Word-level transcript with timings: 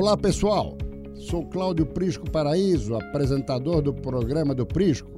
Olá 0.00 0.16
pessoal, 0.16 0.78
sou 1.16 1.44
Cláudio 1.48 1.84
Prisco 1.84 2.30
Paraíso, 2.30 2.94
apresentador 2.94 3.82
do 3.82 3.92
programa 3.92 4.54
do 4.54 4.64
Prisco. 4.64 5.10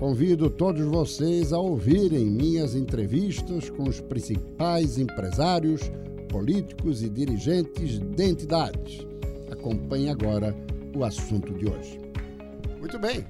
Convido 0.00 0.50
todos 0.50 0.84
vocês 0.84 1.52
a 1.52 1.60
ouvirem 1.60 2.26
minhas 2.26 2.74
entrevistas 2.74 3.70
com 3.70 3.84
os 3.84 4.00
principais 4.00 4.98
empresários, 4.98 5.80
políticos 6.28 7.04
e 7.04 7.08
dirigentes 7.08 8.00
de 8.00 8.24
entidades. 8.24 9.06
Acompanhe 9.48 10.08
agora 10.08 10.52
o 10.96 11.04
assunto 11.04 11.54
de 11.54 11.70
hoje. 11.70 12.00
Muito 12.80 12.98
bem, 12.98 13.24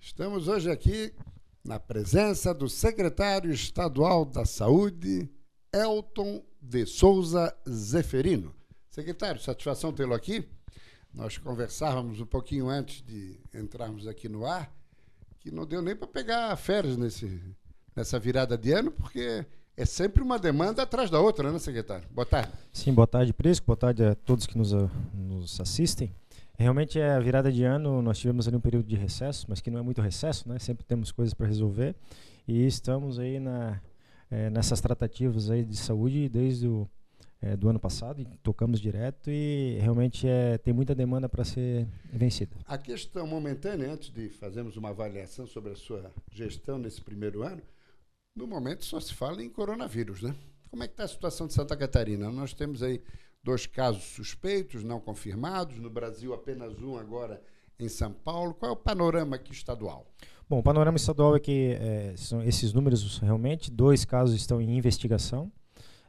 estamos 0.00 0.48
hoje 0.48 0.68
aqui 0.68 1.12
na 1.64 1.78
presença 1.78 2.52
do 2.52 2.68
secretário 2.68 3.52
estadual 3.52 4.24
da 4.24 4.44
Saúde, 4.44 5.30
Elton 5.72 6.42
de 6.60 6.86
Souza 6.86 7.54
Zeferino. 7.68 8.59
Secretário, 8.90 9.40
satisfação 9.40 9.92
tê-lo 9.92 10.14
aqui. 10.14 10.44
Nós 11.14 11.38
conversávamos 11.38 12.20
um 12.20 12.26
pouquinho 12.26 12.68
antes 12.68 13.02
de 13.02 13.38
entrarmos 13.54 14.08
aqui 14.08 14.28
no 14.28 14.44
ar, 14.44 14.72
que 15.38 15.50
não 15.50 15.64
deu 15.64 15.80
nem 15.80 15.94
para 15.94 16.08
pegar 16.08 16.56
férias 16.56 16.96
nesse, 16.96 17.40
nessa 17.94 18.18
virada 18.18 18.58
de 18.58 18.72
ano, 18.72 18.90
porque 18.90 19.46
é 19.76 19.86
sempre 19.86 20.24
uma 20.24 20.40
demanda 20.40 20.82
atrás 20.82 21.08
da 21.08 21.20
outra, 21.20 21.52
né, 21.52 21.58
secretário? 21.60 22.08
Boa 22.10 22.26
tarde. 22.26 22.52
Sim, 22.72 22.92
boa 22.92 23.06
tarde, 23.06 23.32
Prisco. 23.32 23.64
Boa 23.64 23.76
tarde 23.76 24.04
a 24.04 24.16
todos 24.16 24.44
que 24.44 24.58
nos, 24.58 24.72
nos 25.14 25.60
assistem. 25.60 26.12
Realmente 26.58 26.98
é 26.98 27.12
a 27.12 27.20
virada 27.20 27.50
de 27.50 27.62
ano, 27.62 28.02
nós 28.02 28.18
tivemos 28.18 28.48
ali 28.48 28.56
um 28.56 28.60
período 28.60 28.86
de 28.86 28.96
recesso, 28.96 29.46
mas 29.48 29.60
que 29.60 29.70
não 29.70 29.78
é 29.78 29.82
muito 29.82 30.02
recesso, 30.02 30.48
né? 30.48 30.58
Sempre 30.58 30.84
temos 30.84 31.12
coisas 31.12 31.32
para 31.32 31.46
resolver 31.46 31.94
e 32.46 32.66
estamos 32.66 33.20
aí 33.20 33.38
na, 33.38 33.80
é, 34.28 34.50
nessas 34.50 34.80
tratativas 34.80 35.48
aí 35.48 35.64
de 35.64 35.76
saúde 35.76 36.28
desde 36.28 36.66
o 36.66 36.86
é, 37.42 37.56
do 37.56 37.68
ano 37.68 37.78
passado 37.78 38.20
e 38.20 38.26
tocamos 38.42 38.80
direto 38.80 39.30
e 39.30 39.78
realmente 39.80 40.26
é, 40.28 40.58
tem 40.58 40.72
muita 40.74 40.94
demanda 40.94 41.28
para 41.28 41.44
ser 41.44 41.86
vencida. 42.12 42.56
A 42.66 42.76
questão 42.76 43.26
momentânea, 43.26 43.92
antes 43.92 44.10
de 44.10 44.28
fazermos 44.28 44.76
uma 44.76 44.90
avaliação 44.90 45.46
sobre 45.46 45.72
a 45.72 45.76
sua 45.76 46.10
gestão 46.30 46.78
nesse 46.78 47.00
primeiro 47.00 47.42
ano, 47.42 47.62
no 48.36 48.46
momento 48.46 48.84
só 48.84 49.00
se 49.00 49.14
fala 49.14 49.42
em 49.42 49.48
coronavírus, 49.48 50.22
né? 50.22 50.34
Como 50.70 50.84
é 50.84 50.86
que 50.86 50.92
está 50.92 51.04
a 51.04 51.08
situação 51.08 51.46
de 51.46 51.52
Santa 51.52 51.76
Catarina? 51.76 52.30
Nós 52.30 52.52
temos 52.52 52.82
aí 52.82 53.02
dois 53.42 53.66
casos 53.66 54.04
suspeitos, 54.04 54.84
não 54.84 55.00
confirmados, 55.00 55.78
no 55.78 55.90
Brasil 55.90 56.32
apenas 56.32 56.80
um 56.80 56.96
agora 56.96 57.42
em 57.78 57.88
São 57.88 58.12
Paulo. 58.12 58.54
Qual 58.54 58.70
é 58.70 58.72
o 58.72 58.76
panorama 58.76 59.36
aqui 59.36 59.52
estadual? 59.52 60.06
Bom, 60.48 60.58
o 60.58 60.62
panorama 60.62 60.96
estadual 60.96 61.36
é 61.36 61.40
que 61.40 61.76
é, 61.80 62.14
são 62.16 62.42
esses 62.42 62.72
números 62.72 63.18
realmente, 63.18 63.70
dois 63.70 64.04
casos 64.04 64.34
estão 64.34 64.60
em 64.60 64.76
investigação, 64.76 65.50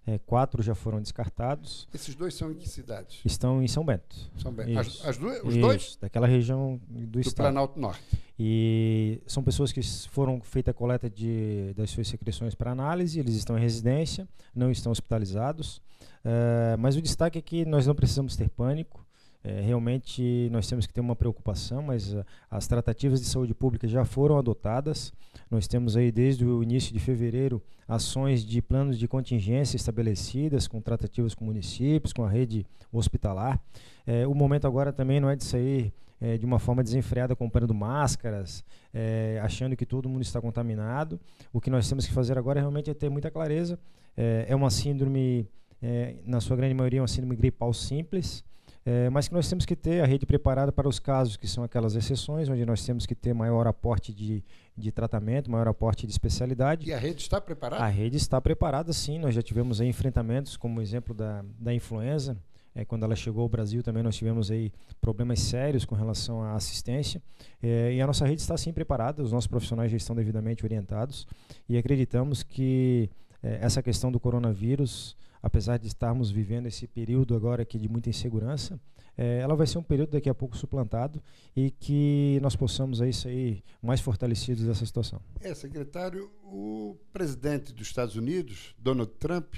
é, 0.06 0.18
quatro 0.18 0.64
já 0.64 0.74
foram 0.74 1.00
descartados. 1.00 1.88
Esses 1.94 2.16
dois 2.16 2.34
são 2.34 2.52
em 2.52 2.56
que 2.56 2.68
cidades? 2.68 3.20
Estão 3.24 3.62
em 3.62 3.68
São 3.68 3.86
Bento. 3.86 4.16
São 4.38 4.52
Bento. 4.52 4.78
As, 4.78 5.06
as 5.06 5.18
duas, 5.18 5.44
os 5.44 5.54
Isso, 5.54 5.62
dois? 5.62 5.98
Daquela 6.02 6.28
região 6.28 6.80
do, 6.88 7.08
do 7.08 7.20
estado. 7.20 7.46
Planalto 7.46 7.80
Norte. 7.80 8.02
E 8.40 9.22
são 9.28 9.44
pessoas 9.44 9.72
que 9.72 9.82
foram 10.10 10.42
feita 10.42 10.72
a 10.72 10.74
coleta 10.74 11.08
de, 11.08 11.74
das 11.76 11.92
suas 11.92 12.08
secreções 12.08 12.56
para 12.56 12.72
análise, 12.72 13.20
eles 13.20 13.36
estão 13.36 13.56
em 13.56 13.62
residência, 13.62 14.28
não 14.56 14.72
estão 14.72 14.92
hospitalizados. 14.92 15.78
Uh, 16.26 16.78
mas 16.80 16.96
o 16.96 17.02
destaque 17.02 17.38
é 17.38 17.42
que 17.42 17.66
nós 17.66 17.86
não 17.86 17.94
precisamos 17.94 18.36
ter 18.36 18.50
pânico. 18.50 19.06
É, 19.44 19.60
realmente 19.60 20.50
nós 20.52 20.68
temos 20.68 20.86
que 20.86 20.94
ter 20.94 21.02
uma 21.02 21.16
preocupação, 21.16 21.82
mas 21.82 22.14
uh, 22.14 22.24
as 22.50 22.68
tratativas 22.68 23.20
de 23.20 23.26
saúde 23.26 23.54
pública 23.54 23.88
já 23.88 24.06
foram 24.06 24.38
adotadas. 24.38 25.12
Nós 25.52 25.68
temos 25.68 25.98
aí 25.98 26.14
desde 26.14 26.46
o 26.46 26.64
início 26.64 26.94
de 26.94 27.00
fevereiro 27.00 27.62
ações 27.86 28.46
de 28.46 28.62
planos 28.62 28.98
de 28.98 29.06
contingência 29.06 29.76
estabelecidas 29.76 30.66
com 30.66 30.80
tratativas 30.80 31.36
com 31.36 31.44
municípios, 31.44 32.14
com 32.14 32.24
a 32.24 32.30
rede 32.30 32.66
hospitalar. 32.90 33.62
É, 34.08 34.26
o 34.26 34.34
momento 34.34 34.66
agora 34.66 34.94
também 34.94 35.20
não 35.20 35.30
é 35.30 35.36
de 35.36 35.44
sair 35.44 35.94
é, 36.22 36.38
de 36.38 36.46
uma 36.46 36.58
forma 36.58 36.82
desenfreada 36.82 37.36
comprando 37.36 37.74
máscaras, 37.74 38.64
é, 38.94 39.42
achando 39.44 39.76
que 39.76 39.86
todo 39.86 40.08
mundo 40.08 40.22
está 40.22 40.40
contaminado. 40.40 41.20
O 41.52 41.60
que 41.60 41.70
nós 41.70 41.90
temos 41.90 42.08
que 42.08 42.14
fazer 42.14 42.38
agora 42.38 42.60
é 42.60 42.62
realmente 42.62 42.90
é 42.90 42.94
ter 42.94 43.10
muita 43.10 43.30
clareza. 43.30 43.78
É, 44.16 44.46
é 44.48 44.56
uma 44.56 44.70
síndrome, 44.70 45.50
é, 45.82 46.16
na 46.26 46.40
sua 46.40 46.56
grande 46.56 46.74
maioria, 46.74 47.02
uma 47.02 47.10
síndrome 47.10 47.36
gripal 47.36 47.74
simples. 47.74 48.42
É, 48.84 49.10
mas 49.12 49.28
que 49.28 49.34
nós 49.34 49.48
temos 49.48 49.66
que 49.66 49.76
ter 49.76 50.02
a 50.02 50.08
rede 50.08 50.26
preparada 50.26 50.72
para 50.72 50.90
os 50.90 50.98
casos 50.98 51.38
que 51.38 51.48
são 51.48 51.64
aquelas 51.64 51.96
exceções, 51.96 52.50
onde 52.50 52.66
nós 52.66 52.84
temos 52.84 53.06
que 53.06 53.14
ter 53.14 53.34
maior 53.34 53.68
aporte 53.68 54.12
de, 54.12 54.44
de 54.76 54.92
tratamento, 54.92 55.52
maior 55.52 55.68
aporte 55.68 56.08
de 56.08 56.12
especialidade. 56.12 56.90
E 56.90 56.94
a 56.94 56.98
rede 56.98 57.22
está 57.22 57.40
preparada? 57.40 57.84
A 57.84 57.88
rede 57.88 58.18
está 58.18 58.42
preparada, 58.42 58.92
sim. 58.92 59.20
Nós 59.20 59.36
já 59.36 59.42
tivemos 59.42 59.82
enfrentamentos, 59.82 60.58
como 60.58 60.82
exemplo 60.82 61.14
da, 61.14 61.46
da 61.60 61.74
influenza. 61.74 62.36
É, 62.74 62.86
quando 62.86 63.04
ela 63.04 63.16
chegou 63.16 63.44
ao 63.44 63.50
Brasil 63.50 63.84
também 63.84 64.02
nós 64.02 64.16
tivemos 64.16 64.50
aí 64.50 64.72
problemas 65.02 65.42
sérios 65.42 65.84
com 65.84 65.94
relação 65.94 66.42
à 66.42 66.54
assistência 66.54 67.22
é, 67.62 67.94
e 67.94 68.02
a 68.02 68.08
nossa 68.08 68.26
rede 68.26 68.40
está 68.40 68.56
sim 68.56 68.72
preparada, 68.72 69.22
os 69.22 69.34
nossos 69.34 69.48
profissionais 69.48 69.92
já 69.92 69.98
estão 69.98 70.16
devidamente 70.16 70.64
orientados 70.64 71.28
e 71.68 71.78
acreditamos 71.78 72.44
que 72.44 73.10
é, 73.44 73.60
essa 73.62 73.84
questão 73.84 74.10
do 74.10 74.22
coronavírus 74.22 75.18
apesar 75.42 75.78
de 75.78 75.88
estarmos 75.88 76.32
vivendo 76.32 76.68
esse 76.68 76.88
período 76.88 77.36
agora 77.36 77.64
aqui 77.64 77.78
de 77.78 77.90
muita 77.90 78.10
insegurança, 78.10 78.80
é, 79.18 79.40
ela 79.40 79.56
vai 79.56 79.68
ser 79.68 79.78
um 79.78 79.84
período 79.84 80.12
daqui 80.12 80.30
a 80.30 80.34
pouco 80.34 80.56
suplantado 80.56 81.22
e 81.56 81.72
que 81.72 82.40
nós 82.42 82.56
possamos 82.56 83.02
aí 83.02 83.14
sair 83.14 83.64
mais 83.82 84.00
fortalecidos 84.00 84.64
dessa 84.64 84.86
situação. 84.86 85.22
É, 85.42 85.54
secretário, 85.54 86.32
o 86.44 86.98
presidente 87.12 87.74
dos 87.74 87.88
Estados 87.88 88.16
Unidos, 88.16 88.74
Donald 88.78 89.12
Trump, 89.20 89.56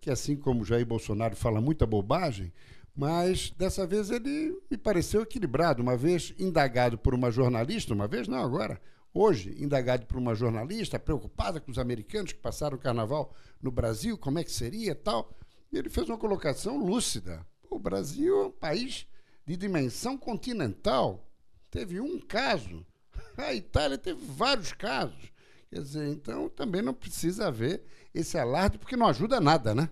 que 0.00 0.10
assim 0.10 0.36
como 0.36 0.64
Jair 0.64 0.86
Bolsonaro 0.86 1.36
fala 1.36 1.60
muita 1.60 1.86
bobagem, 1.86 2.52
mas 2.94 3.50
dessa 3.56 3.86
vez 3.86 4.10
ele 4.10 4.56
me 4.70 4.76
pareceu 4.76 5.22
equilibrado, 5.22 5.82
uma 5.82 5.96
vez 5.96 6.34
indagado 6.38 6.98
por 6.98 7.14
uma 7.14 7.30
jornalista, 7.30 7.94
uma 7.94 8.06
vez 8.06 8.28
não 8.28 8.38
agora, 8.38 8.80
hoje, 9.14 9.54
indagado 9.58 10.06
por 10.06 10.16
uma 10.16 10.34
jornalista 10.34 10.98
preocupada 10.98 11.60
com 11.60 11.70
os 11.70 11.78
americanos 11.78 12.32
que 12.32 12.38
passaram 12.38 12.76
o 12.76 12.80
carnaval 12.80 13.34
no 13.60 13.70
Brasil, 13.70 14.16
como 14.16 14.38
é 14.38 14.44
que 14.44 14.52
seria 14.52 14.94
tal. 14.94 15.36
Ele 15.72 15.88
fez 15.88 16.08
uma 16.08 16.18
colocação 16.18 16.76
lúcida. 16.76 17.46
O 17.70 17.78
Brasil 17.78 18.42
é 18.42 18.46
um 18.46 18.50
país 18.50 19.06
de 19.46 19.56
dimensão 19.56 20.16
continental. 20.16 21.26
Teve 21.70 22.00
um 22.00 22.20
caso. 22.20 22.84
A 23.36 23.54
Itália 23.54 23.96
teve 23.96 24.20
vários 24.24 24.72
casos. 24.72 25.32
Quer 25.70 25.80
dizer, 25.80 26.08
então 26.08 26.50
também 26.50 26.82
não 26.82 26.92
precisa 26.92 27.48
haver 27.48 27.82
esse 28.12 28.36
alarde, 28.36 28.76
porque 28.76 28.96
não 28.96 29.06
ajuda 29.06 29.40
nada, 29.40 29.74
né? 29.74 29.88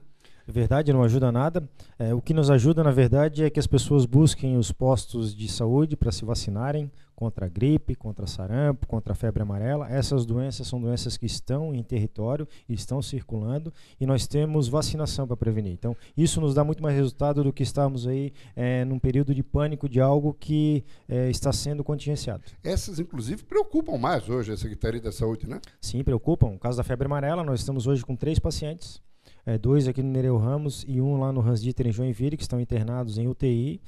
Verdade, 0.51 0.93
não 0.93 1.03
ajuda 1.03 1.33
nada. 1.33 1.69
É, 1.99 2.15
o 2.15 2.21
que 2.21 2.35
nos 2.35 2.51
ajuda, 2.51 2.83
na 2.83 2.91
verdade, 2.91 3.45
é 3.45 3.51
que 3.51 3.61
as 3.61 3.67
pessoas 3.67 4.05
busquem 4.05 4.57
os 4.57 4.73
postos 4.73 5.35
de 5.35 5.49
saúde 5.49 5.97
para 5.97 6.13
se 6.13 6.25
vacinarem 6.25 6.91
contra 7.21 7.45
a 7.45 7.49
gripe, 7.51 7.95
contra 7.95 8.27
sarampo, 8.27 8.87
contra 8.87 9.13
a 9.13 9.15
febre 9.15 9.43
amarela. 9.43 9.87
Essas 9.91 10.25
doenças 10.25 10.67
são 10.67 10.81
doenças 10.81 11.19
que 11.19 11.27
estão 11.27 11.75
em 11.75 11.83
território, 11.83 12.49
estão 12.67 13.03
circulando 13.03 13.71
e 14.01 14.07
nós 14.07 14.27
temos 14.27 14.69
vacinação 14.69 15.27
para 15.27 15.37
prevenir. 15.37 15.75
Então, 15.75 15.95
isso 16.17 16.41
nos 16.41 16.55
dá 16.55 16.65
muito 16.65 16.83
mais 16.83 16.97
resultado 16.97 17.45
do 17.45 17.53
que 17.53 17.63
estarmos 17.63 18.07
aí 18.07 18.33
é, 18.57 18.87
num 18.87 18.99
período 18.99 19.35
de 19.35 19.43
pânico 19.43 19.87
de 19.87 20.01
algo 20.01 20.33
que 20.33 20.83
é, 21.07 21.29
está 21.29 21.53
sendo 21.53 21.85
contingenciado. 21.85 22.43
Essas, 22.65 22.99
inclusive, 22.99 23.45
preocupam 23.45 23.99
mais 23.99 24.27
hoje 24.27 24.53
a 24.53 24.57
Secretaria 24.57 25.01
da 25.01 25.13
Saúde, 25.13 25.47
né? 25.47 25.61
Sim, 25.79 26.03
preocupam. 26.03 26.53
No 26.53 26.59
caso 26.59 26.79
da 26.79 26.85
febre 26.85 27.05
amarela, 27.05 27.45
nós 27.45 27.61
estamos 27.61 27.87
hoje 27.87 28.03
com 28.03 28.17
três 28.17 28.39
pacientes 28.39 29.03
é, 29.45 29.59
dois 29.59 29.89
aqui 29.89 30.03
no 30.03 30.11
Nereu 30.11 30.37
Ramos 30.37 30.85
e 30.87 31.01
um 31.01 31.19
lá 31.19 31.33
no 31.33 31.41
Hans 31.41 31.61
Dieter 31.61 31.87
em 31.87 31.93
Joinville, 31.93 32.37
que 32.37 32.43
estão 32.43 32.61
internados 32.61 33.19
em 33.19 33.27
UTI. 33.27 33.81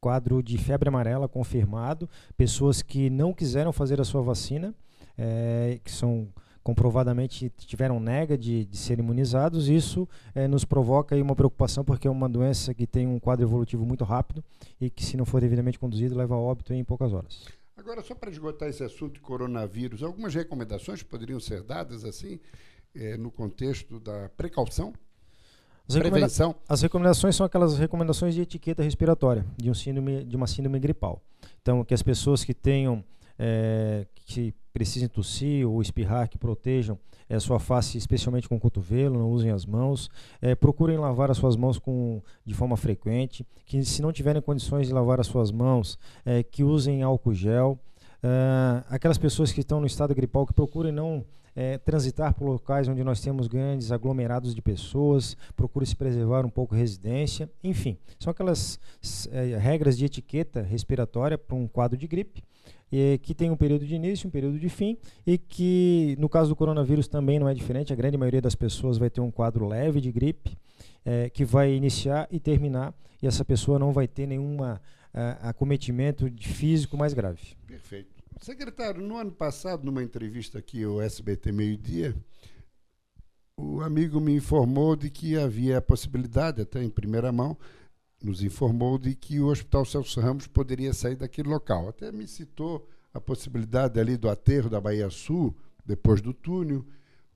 Quadro 0.00 0.42
de 0.42 0.58
febre 0.58 0.88
amarela 0.88 1.28
confirmado. 1.28 2.08
Pessoas 2.36 2.82
que 2.82 3.08
não 3.08 3.32
quiseram 3.32 3.72
fazer 3.72 4.00
a 4.00 4.04
sua 4.04 4.22
vacina, 4.22 4.74
é, 5.16 5.78
que 5.82 5.90
são 5.90 6.28
comprovadamente 6.64 7.50
tiveram 7.58 8.00
nega 8.00 8.38
de, 8.38 8.64
de 8.64 8.76
ser 8.78 8.98
imunizados, 8.98 9.68
isso 9.68 10.08
é, 10.34 10.48
nos 10.48 10.64
provoca 10.64 11.14
uma 11.14 11.36
preocupação 11.36 11.84
porque 11.84 12.08
é 12.08 12.10
uma 12.10 12.28
doença 12.28 12.72
que 12.72 12.86
tem 12.86 13.06
um 13.06 13.20
quadro 13.20 13.44
evolutivo 13.44 13.84
muito 13.84 14.02
rápido 14.02 14.42
e 14.80 14.88
que 14.88 15.04
se 15.04 15.14
não 15.14 15.26
for 15.26 15.42
devidamente 15.42 15.78
conduzido 15.78 16.16
leva 16.16 16.34
a 16.34 16.38
óbito 16.38 16.72
em 16.72 16.82
poucas 16.82 17.12
horas. 17.12 17.44
Agora, 17.76 18.02
só 18.02 18.14
para 18.14 18.30
esgotar 18.30 18.66
esse 18.68 18.82
assunto 18.82 19.14
de 19.14 19.20
coronavírus, 19.20 20.02
algumas 20.02 20.34
recomendações 20.34 21.02
poderiam 21.02 21.38
ser 21.38 21.62
dadas 21.62 22.02
assim 22.02 22.40
é, 22.94 23.16
no 23.16 23.30
contexto 23.30 23.98
da 24.00 24.28
precaução? 24.36 24.92
As 25.86 25.96
prevenção. 25.96 26.54
As 26.66 26.80
recomendações 26.80 27.36
são 27.36 27.44
aquelas 27.44 27.78
recomendações 27.78 28.34
de 28.34 28.40
etiqueta 28.40 28.82
respiratória 28.82 29.44
de 29.56 29.70
um 29.70 29.74
síndrome, 29.74 30.24
de 30.24 30.34
uma 30.34 30.46
síndrome 30.46 30.78
gripal. 30.78 31.22
Então, 31.60 31.84
que 31.84 31.92
as 31.92 32.02
pessoas 32.02 32.42
que 32.42 32.54
tenham 32.54 33.04
é, 33.38 34.06
que 34.14 34.54
precisem 34.72 35.08
tossir 35.08 35.68
ou 35.68 35.82
espirrar, 35.82 36.28
que 36.28 36.38
protejam 36.38 36.98
é, 37.28 37.38
sua 37.38 37.58
face, 37.58 37.98
especialmente 37.98 38.48
com 38.48 38.56
o 38.56 38.60
cotovelo, 38.60 39.18
não 39.18 39.30
usem 39.30 39.50
as 39.50 39.66
mãos. 39.66 40.10
É, 40.40 40.54
procurem 40.54 40.96
lavar 40.96 41.30
as 41.30 41.36
suas 41.36 41.56
mãos 41.56 41.78
com, 41.78 42.22
de 42.44 42.54
forma 42.54 42.76
frequente. 42.76 43.46
Que 43.66 43.84
se 43.84 44.00
não 44.00 44.12
tiverem 44.12 44.40
condições 44.40 44.86
de 44.86 44.92
lavar 44.92 45.20
as 45.20 45.26
suas 45.26 45.50
mãos, 45.50 45.98
é, 46.24 46.42
que 46.42 46.64
usem 46.64 47.02
álcool 47.02 47.34
gel. 47.34 47.78
aquelas 48.88 49.18
pessoas 49.18 49.52
que 49.52 49.60
estão 49.60 49.80
no 49.80 49.86
estado 49.86 50.14
gripal, 50.14 50.46
que 50.46 50.54
procurem 50.54 50.92
não 50.92 51.24
é, 51.54 51.78
transitar 51.78 52.34
por 52.34 52.48
locais 52.48 52.88
onde 52.88 53.04
nós 53.04 53.20
temos 53.20 53.46
grandes 53.46 53.92
aglomerados 53.92 54.54
de 54.54 54.62
pessoas, 54.62 55.36
procure 55.56 55.86
se 55.86 55.94
preservar 55.94 56.44
um 56.44 56.50
pouco 56.50 56.74
a 56.74 56.78
residência, 56.78 57.50
enfim, 57.62 57.96
são 58.18 58.30
aquelas 58.30 58.78
é, 59.30 59.56
regras 59.56 59.96
de 59.96 60.04
etiqueta 60.04 60.62
respiratória 60.62 61.38
para 61.38 61.56
um 61.56 61.66
quadro 61.66 61.96
de 61.96 62.06
gripe. 62.06 62.42
E, 62.92 63.18
que 63.22 63.34
tem 63.34 63.50
um 63.50 63.56
período 63.56 63.84
de 63.84 63.94
início, 63.94 64.28
um 64.28 64.30
período 64.30 64.58
de 64.58 64.68
fim, 64.68 64.96
e 65.26 65.36
que 65.36 66.14
no 66.18 66.28
caso 66.28 66.50
do 66.50 66.56
coronavírus 66.56 67.08
também 67.08 67.40
não 67.40 67.48
é 67.48 67.54
diferente. 67.54 67.92
A 67.92 67.96
grande 67.96 68.16
maioria 68.16 68.40
das 68.40 68.54
pessoas 68.54 68.98
vai 68.98 69.10
ter 69.10 69.20
um 69.20 69.32
quadro 69.32 69.66
leve 69.66 70.00
de 70.00 70.12
gripe, 70.12 70.56
é, 71.04 71.28
que 71.28 71.44
vai 71.44 71.72
iniciar 71.72 72.28
e 72.30 72.38
terminar, 72.38 72.94
e 73.20 73.26
essa 73.26 73.44
pessoa 73.44 73.78
não 73.78 73.92
vai 73.92 74.06
ter 74.06 74.26
nenhum 74.26 74.58
uh, 74.60 74.78
acometimento 75.40 76.30
físico 76.38 76.96
mais 76.96 77.14
grave. 77.14 77.56
Perfeito. 77.66 78.13
Secretário, 78.40 79.02
no 79.02 79.16
ano 79.16 79.32
passado, 79.32 79.84
numa 79.84 80.02
entrevista 80.02 80.58
aqui 80.58 80.84
ao 80.84 81.00
SBT 81.00 81.52
Meio 81.52 81.76
Dia, 81.78 82.14
o 83.56 83.80
amigo 83.80 84.20
me 84.20 84.34
informou 84.34 84.96
de 84.96 85.08
que 85.08 85.36
havia 85.38 85.78
a 85.78 85.82
possibilidade, 85.82 86.60
até 86.60 86.82
em 86.82 86.90
primeira 86.90 87.32
mão, 87.32 87.56
nos 88.22 88.42
informou 88.42 88.98
de 88.98 89.14
que 89.14 89.40
o 89.40 89.46
Hospital 89.46 89.84
Celso 89.84 90.20
Ramos 90.20 90.46
poderia 90.46 90.92
sair 90.92 91.16
daquele 91.16 91.48
local. 91.48 91.88
Até 91.88 92.10
me 92.10 92.26
citou 92.26 92.88
a 93.12 93.20
possibilidade 93.20 94.00
ali 94.00 94.16
do 94.16 94.28
aterro 94.28 94.68
da 94.68 94.80
Bahia 94.80 95.08
Sul, 95.10 95.54
depois 95.84 96.20
do 96.20 96.32
túnel, 96.32 96.84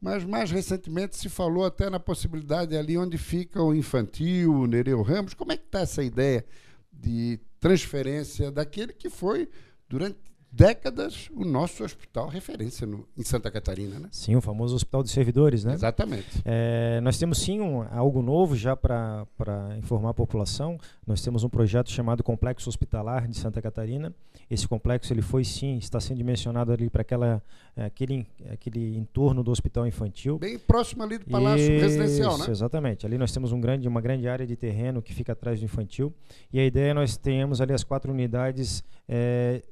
mas 0.00 0.24
mais 0.24 0.50
recentemente 0.50 1.16
se 1.16 1.28
falou 1.28 1.64
até 1.64 1.90
na 1.90 2.00
possibilidade 2.00 2.76
ali 2.76 2.96
onde 2.96 3.18
fica 3.18 3.62
o 3.62 3.74
infantil, 3.74 4.52
o 4.54 4.66
Nereu 4.66 5.02
Ramos. 5.02 5.34
Como 5.34 5.52
é 5.52 5.56
que 5.56 5.64
está 5.66 5.80
essa 5.80 6.02
ideia 6.02 6.44
de 6.92 7.38
transferência 7.60 8.50
daquele 8.50 8.92
que 8.92 9.10
foi, 9.10 9.48
durante 9.88 10.18
décadas 10.50 11.28
o 11.34 11.44
nosso 11.44 11.84
hospital 11.84 12.26
referência 12.28 12.86
no, 12.86 13.06
em 13.16 13.22
Santa 13.22 13.50
Catarina, 13.50 13.98
né? 13.98 14.08
Sim, 14.10 14.34
o 14.36 14.40
famoso 14.40 14.74
hospital 14.74 15.02
de 15.02 15.10
servidores, 15.10 15.64
né? 15.64 15.74
Exatamente. 15.74 16.42
É, 16.44 17.00
nós 17.02 17.18
temos 17.18 17.38
sim 17.38 17.60
um, 17.60 17.82
algo 17.90 18.22
novo 18.22 18.56
já 18.56 18.74
para 18.74 19.26
informar 19.78 20.10
a 20.10 20.14
população. 20.14 20.78
Nós 21.06 21.22
temos 21.22 21.44
um 21.44 21.48
projeto 21.48 21.90
chamado 21.90 22.22
Complexo 22.22 22.68
Hospitalar 22.68 23.28
de 23.28 23.36
Santa 23.36 23.60
Catarina. 23.60 24.14
Esse 24.50 24.66
complexo 24.66 25.12
ele 25.12 25.20
foi 25.20 25.44
sim 25.44 25.76
está 25.76 26.00
sendo 26.00 26.16
dimensionado 26.16 26.72
ali 26.72 26.88
para 26.88 27.02
aquela 27.02 27.42
é, 27.76 27.84
aquele 27.84 28.26
aquele 28.50 28.96
entorno 28.96 29.44
do 29.44 29.50
hospital 29.50 29.86
infantil. 29.86 30.38
Bem 30.38 30.58
próximo 30.58 31.02
ali 31.02 31.18
do 31.18 31.26
Palácio 31.26 31.70
Isso, 31.70 31.84
Residencial, 31.84 32.38
né? 32.38 32.46
Exatamente. 32.48 33.04
Ali 33.04 33.18
nós 33.18 33.30
temos 33.30 33.52
um 33.52 33.60
grande 33.60 33.86
uma 33.86 34.00
grande 34.00 34.26
área 34.26 34.46
de 34.46 34.56
terreno 34.56 35.02
que 35.02 35.12
fica 35.12 35.32
atrás 35.32 35.58
do 35.58 35.64
infantil 35.66 36.12
e 36.50 36.58
a 36.58 36.64
ideia 36.64 36.90
é 36.90 36.94
nós 36.94 37.18
tenhamos 37.18 37.60
ali 37.60 37.74
as 37.74 37.84
quatro 37.84 38.10
unidades 38.10 38.82
é, 39.06 39.62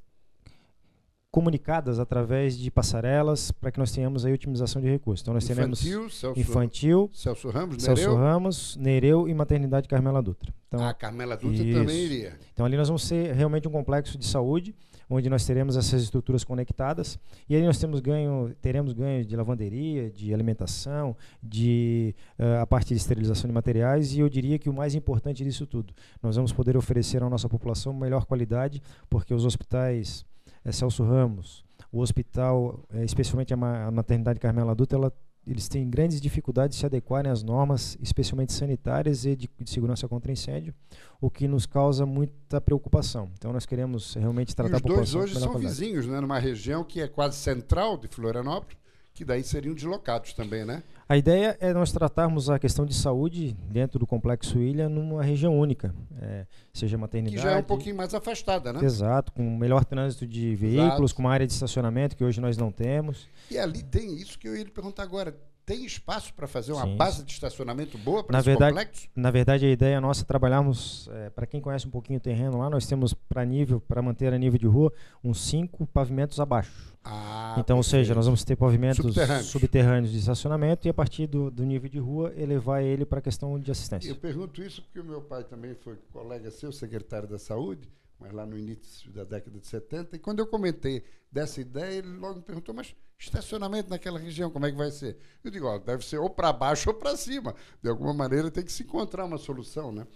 comunicadas 1.36 1.98
através 1.98 2.56
de 2.56 2.70
passarelas 2.70 3.50
para 3.50 3.70
que 3.70 3.78
nós 3.78 3.92
tenhamos 3.92 4.24
aí 4.24 4.32
otimização 4.32 4.80
de 4.80 4.88
recursos. 4.88 5.20
Então 5.20 5.34
nós 5.34 5.44
infantil, 5.44 5.54
teremos 5.54 6.14
Celso, 6.14 6.40
infantil, 6.40 7.10
Celso 7.12 7.50
Ramos, 7.50 7.82
Celso 7.82 8.00
Nereu. 8.00 8.16
Ramos, 8.16 8.76
Nereu 8.76 9.28
e 9.28 9.34
maternidade 9.34 9.86
Carmela 9.86 10.22
Dutra. 10.22 10.54
Então, 10.66 10.82
a 10.82 10.94
Carmela 10.94 11.36
Dutra 11.36 11.62
isso. 11.62 11.78
também 11.78 12.04
iria. 12.04 12.38
Então 12.54 12.64
ali 12.64 12.74
nós 12.74 12.88
vamos 12.88 13.02
ser 13.02 13.34
realmente 13.34 13.68
um 13.68 13.70
complexo 13.70 14.16
de 14.16 14.24
saúde 14.24 14.74
onde 15.10 15.28
nós 15.28 15.44
teremos 15.44 15.76
essas 15.76 16.02
estruturas 16.02 16.42
conectadas 16.42 17.18
e 17.46 17.54
aí 17.54 17.62
nós 17.62 17.78
temos 17.78 18.00
ganho, 18.00 18.56
teremos 18.62 18.94
ganho 18.94 19.22
de 19.22 19.36
lavanderia, 19.36 20.10
de 20.10 20.32
alimentação, 20.32 21.14
de 21.42 22.14
uh, 22.38 22.62
a 22.62 22.66
parte 22.66 22.88
de 22.88 22.94
esterilização 22.94 23.46
de 23.46 23.52
materiais 23.52 24.14
e 24.14 24.20
eu 24.20 24.28
diria 24.30 24.58
que 24.58 24.70
o 24.70 24.72
mais 24.72 24.94
importante 24.94 25.44
disso 25.44 25.66
tudo, 25.66 25.92
nós 26.22 26.34
vamos 26.34 26.50
poder 26.50 26.78
oferecer 26.78 27.22
à 27.22 27.28
nossa 27.28 27.46
população 27.46 27.92
melhor 27.92 28.24
qualidade, 28.24 28.82
porque 29.10 29.34
os 29.34 29.44
hospitais 29.44 30.24
é 30.66 30.72
Celso 30.72 31.04
Ramos, 31.04 31.64
o 31.92 32.00
hospital, 32.00 32.84
é, 32.92 33.04
especialmente 33.04 33.54
a, 33.54 33.56
ma 33.56 33.84
a 33.84 33.90
maternidade 33.90 34.40
Carmela 34.40 34.72
Adulta, 34.72 34.96
ela, 34.96 35.12
eles 35.46 35.68
têm 35.68 35.88
grandes 35.88 36.20
dificuldades 36.20 36.76
de 36.76 36.80
se 36.80 36.86
adequarem 36.86 37.30
às 37.30 37.44
normas, 37.44 37.96
especialmente 38.02 38.52
sanitárias 38.52 39.24
e 39.24 39.36
de, 39.36 39.48
de, 39.60 39.70
segurança 39.70 40.08
contra 40.08 40.32
incêndio, 40.32 40.74
o 41.20 41.30
que 41.30 41.46
nos 41.46 41.66
causa 41.66 42.04
muita 42.04 42.60
preocupação. 42.60 43.30
Então 43.38 43.52
nós 43.52 43.64
queremos 43.64 44.14
realmente 44.14 44.56
tratar 44.56 44.72
e 44.72 44.74
os 44.74 44.78
a 44.78 44.82
população. 44.82 45.04
Os 45.04 45.12
dois 45.12 45.24
hoje 45.30 45.40
são 45.40 45.52
qualidade. 45.52 45.80
vizinhos, 45.80 46.06
né, 46.08 46.20
numa 46.20 46.38
região 46.40 46.82
que 46.82 47.00
é 47.00 47.06
quase 47.06 47.36
central 47.36 47.96
de 47.96 48.08
Florianópolis 48.08 48.76
que 49.16 49.24
daí 49.24 49.42
seriam 49.42 49.74
deslocados 49.74 50.34
também, 50.34 50.62
né? 50.62 50.82
A 51.08 51.16
ideia 51.16 51.56
é 51.58 51.72
nós 51.72 51.90
tratarmos 51.90 52.50
a 52.50 52.58
questão 52.58 52.84
de 52.84 52.94
saúde 52.94 53.56
dentro 53.70 53.98
do 53.98 54.06
Complexo 54.06 54.58
Ilha 54.58 54.90
numa 54.90 55.22
região 55.22 55.58
única, 55.58 55.94
é, 56.20 56.46
seja 56.70 56.98
maternidade... 56.98 57.36
Que 57.36 57.42
já 57.42 57.52
é 57.52 57.56
um 57.56 57.62
pouquinho 57.62 57.96
mais 57.96 58.12
afastada, 58.12 58.74
né? 58.74 58.84
Exato, 58.84 59.32
com 59.32 59.56
melhor 59.56 59.86
trânsito 59.86 60.26
de 60.26 60.54
veículos, 60.54 61.10
Exato. 61.10 61.14
com 61.14 61.22
uma 61.22 61.32
área 61.32 61.46
de 61.46 61.52
estacionamento 61.54 62.14
que 62.14 62.22
hoje 62.22 62.42
nós 62.42 62.58
não 62.58 62.70
temos. 62.70 63.26
E 63.50 63.56
ali 63.56 63.82
tem 63.82 64.16
isso 64.16 64.38
que 64.38 64.46
eu 64.46 64.54
ia 64.54 64.64
lhe 64.64 64.70
perguntar 64.70 65.04
agora, 65.04 65.34
tem 65.66 65.84
espaço 65.84 66.32
para 66.32 66.46
fazer 66.46 66.72
uma 66.72 66.84
Sim. 66.84 66.96
base 66.96 67.24
de 67.24 67.32
estacionamento 67.32 67.98
boa 67.98 68.22
para 68.22 68.38
esse 68.38 68.46
verdade, 68.46 68.70
complexo? 68.70 69.08
Na 69.16 69.32
verdade, 69.32 69.66
a 69.66 69.68
ideia 69.68 70.00
nossa 70.00 70.22
é 70.22 70.24
trabalharmos, 70.24 71.08
é, 71.12 71.28
para 71.28 71.44
quem 71.44 71.60
conhece 71.60 71.88
um 71.88 71.90
pouquinho 71.90 72.18
o 72.18 72.22
terreno 72.22 72.58
lá, 72.58 72.70
nós 72.70 72.86
temos 72.86 73.12
para 73.12 73.44
nível, 73.44 73.80
para 73.80 74.00
manter 74.00 74.32
a 74.32 74.38
nível 74.38 74.60
de 74.60 74.66
rua, 74.66 74.92
uns 75.24 75.40
cinco 75.40 75.84
pavimentos 75.84 76.38
abaixo. 76.38 76.94
Ah, 77.04 77.56
então, 77.58 77.76
ou 77.78 77.82
seja, 77.82 78.14
nós 78.14 78.26
vamos 78.26 78.44
ter 78.44 78.54
pavimentos 78.54 78.98
subterrâneos, 78.98 79.46
subterrâneos 79.46 80.12
de 80.12 80.18
estacionamento 80.18 80.86
e 80.86 80.90
a 80.90 80.94
partir 80.94 81.26
do, 81.26 81.50
do 81.50 81.64
nível 81.64 81.90
de 81.90 81.98
rua 81.98 82.32
elevar 82.36 82.82
ele 82.82 83.04
para 83.04 83.18
a 83.18 83.22
questão 83.22 83.58
de 83.58 83.70
assistência. 83.70 84.08
Eu 84.08 84.16
pergunto 84.16 84.62
isso 84.62 84.82
porque 84.82 85.00
o 85.00 85.04
meu 85.04 85.20
pai 85.20 85.42
também 85.42 85.74
foi 85.74 85.96
colega 86.12 86.48
seu, 86.50 86.70
secretário 86.70 87.28
da 87.28 87.38
Saúde, 87.38 87.88
mas 88.18 88.32
lá 88.32 88.46
no 88.46 88.56
início 88.56 89.10
da 89.12 89.24
década 89.24 89.58
de 89.58 89.66
70. 89.66 90.16
E 90.16 90.18
quando 90.18 90.38
eu 90.38 90.46
comentei 90.46 91.02
dessa 91.30 91.60
ideia, 91.60 91.98
ele 91.98 92.16
logo 92.16 92.36
me 92.36 92.42
perguntou: 92.42 92.74
mas 92.74 92.94
estacionamento 93.18 93.90
naquela 93.90 94.18
região, 94.18 94.50
como 94.50 94.66
é 94.66 94.70
que 94.70 94.76
vai 94.76 94.90
ser? 94.90 95.18
Eu 95.44 95.50
digo: 95.50 95.66
ó, 95.66 95.78
deve 95.78 96.04
ser 96.04 96.18
ou 96.18 96.30
para 96.30 96.52
baixo 96.52 96.88
ou 96.90 96.94
para 96.94 97.16
cima. 97.16 97.54
De 97.82 97.88
alguma 97.88 98.12
maneira 98.12 98.50
tem 98.50 98.64
que 98.64 98.72
se 98.72 98.82
encontrar 98.82 99.24
uma 99.24 99.38
solução, 99.38 99.92
né? 99.92 100.06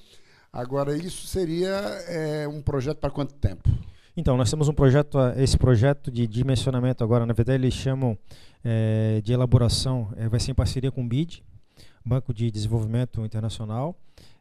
Agora, 0.52 0.96
isso 0.96 1.26
seria 1.28 1.70
é, 2.08 2.48
um 2.48 2.60
projeto 2.60 2.98
para 2.98 3.10
quanto 3.10 3.34
tempo? 3.34 3.68
Então, 4.16 4.36
nós 4.36 4.50
temos 4.50 4.68
um 4.68 4.72
projeto, 4.72 5.16
esse 5.36 5.56
projeto 5.56 6.10
de 6.10 6.26
dimensionamento 6.26 7.04
agora, 7.04 7.24
na 7.24 7.32
verdade, 7.32 7.62
eles 7.62 7.72
chamam 7.72 8.18
é, 8.64 9.20
de 9.22 9.32
elaboração, 9.32 10.12
é, 10.16 10.28
vai 10.28 10.40
ser 10.40 10.50
em 10.50 10.54
parceria 10.54 10.90
com 10.90 11.04
o 11.04 11.08
BID, 11.08 11.44
Banco 12.04 12.34
de 12.34 12.50
Desenvolvimento 12.50 13.24
Internacional. 13.24 13.96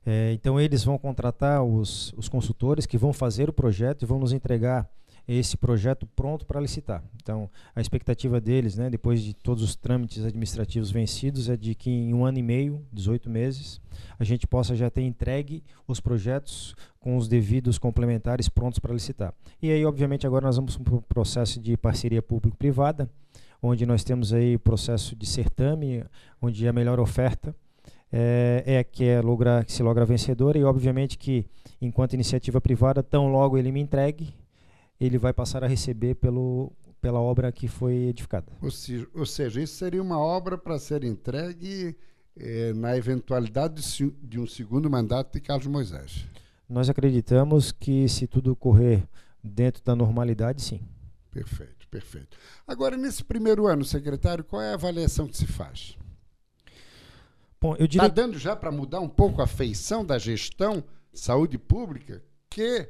É, 0.05 0.31
então 0.33 0.59
eles 0.59 0.83
vão 0.83 0.97
contratar 0.97 1.63
os, 1.63 2.13
os 2.17 2.29
consultores 2.29 2.85
que 2.85 2.97
vão 2.97 3.13
fazer 3.13 3.49
o 3.49 3.53
projeto 3.53 4.03
e 4.03 4.05
vão 4.05 4.19
nos 4.19 4.31
entregar 4.33 4.89
esse 5.27 5.55
projeto 5.55 6.07
pronto 6.15 6.43
para 6.43 6.59
licitar. 6.59 7.03
Então, 7.21 7.47
a 7.75 7.81
expectativa 7.81 8.41
deles, 8.41 8.75
né, 8.75 8.89
depois 8.89 9.21
de 9.21 9.35
todos 9.35 9.63
os 9.63 9.75
trâmites 9.75 10.25
administrativos 10.25 10.89
vencidos, 10.89 11.49
é 11.49 11.55
de 11.55 11.75
que 11.75 11.91
em 11.91 12.13
um 12.15 12.25
ano 12.25 12.39
e 12.39 12.41
meio, 12.41 12.83
18 12.91 13.29
meses, 13.29 13.79
a 14.17 14.23
gente 14.23 14.47
possa 14.47 14.75
já 14.75 14.89
ter 14.89 15.03
entregue 15.03 15.63
os 15.87 15.99
projetos 15.99 16.75
com 16.99 17.15
os 17.15 17.27
devidos 17.27 17.77
complementares 17.77 18.49
prontos 18.49 18.79
para 18.79 18.91
licitar. 18.91 19.31
E 19.61 19.71
aí, 19.71 19.85
obviamente, 19.85 20.25
agora 20.25 20.47
nós 20.47 20.55
vamos 20.55 20.77
para 20.77 20.95
o 20.95 21.01
processo 21.03 21.59
de 21.59 21.77
parceria 21.77 22.23
público-privada, 22.23 23.07
onde 23.61 23.85
nós 23.85 24.03
temos 24.03 24.33
aí 24.33 24.55
o 24.55 24.59
processo 24.59 25.15
de 25.15 25.27
certame, 25.27 26.03
onde 26.41 26.67
a 26.67 26.73
melhor 26.73 26.99
oferta 26.99 27.55
é, 28.11 28.63
é 28.65 28.83
que 28.83 29.03
é 29.03 29.21
logra, 29.21 29.63
que 29.63 29.71
se 29.71 29.83
logra 29.83 30.05
vencedora 30.05 30.57
e 30.57 30.63
obviamente 30.63 31.17
que 31.17 31.45
enquanto 31.81 32.13
iniciativa 32.13 32.59
privada, 32.59 33.03
tão 33.03 33.31
logo 33.31 33.57
ele 33.57 33.71
me 33.71 33.79
entregue, 33.79 34.33
ele 34.99 35.17
vai 35.17 35.31
passar 35.31 35.63
a 35.63 35.67
receber 35.67 36.15
pelo, 36.15 36.71
pela 37.01 37.19
obra 37.19 37.51
que 37.51 37.67
foi 37.67 37.93
edificada. 38.07 38.51
Ou 38.61 38.71
seja, 38.71 39.07
ou 39.13 39.25
seja 39.25 39.61
isso 39.61 39.75
seria 39.75 40.01
uma 40.01 40.19
obra 40.19 40.57
para 40.57 40.77
ser 40.77 41.03
entregue 41.03 41.95
eh, 42.37 42.73
na 42.73 42.97
eventualidade 42.97 43.81
de, 43.81 44.11
de 44.21 44.39
um 44.39 44.47
segundo 44.47 44.89
mandato 44.89 45.33
de 45.33 45.39
Carlos 45.39 45.67
Moisés. 45.67 46.25
Nós 46.67 46.89
acreditamos 46.89 47.71
que 47.71 48.07
se 48.07 48.27
tudo 48.27 48.55
correr 48.55 49.07
dentro 49.43 49.83
da 49.83 49.95
normalidade, 49.95 50.61
sim. 50.61 50.81
Perfeito, 51.31 51.87
perfeito. 51.89 52.37
Agora, 52.67 52.97
nesse 52.97 53.23
primeiro 53.23 53.67
ano, 53.67 53.85
secretário, 53.85 54.43
qual 54.43 54.61
é 54.61 54.71
a 54.71 54.75
avaliação 54.75 55.27
que 55.27 55.37
se 55.37 55.47
faz? 55.47 55.97
Bom, 57.61 57.75
eu 57.77 57.87
diria... 57.87 58.07
Está 58.07 58.21
dando 58.21 58.37
já 58.37 58.55
para 58.55 58.71
mudar 58.71 58.99
um 58.99 59.09
pouco 59.09 59.41
a 59.41 59.47
feição 59.47 60.05
da 60.05 60.17
gestão 60.17 60.83
saúde 61.13 61.57
pública, 61.57 62.23
que, 62.49 62.89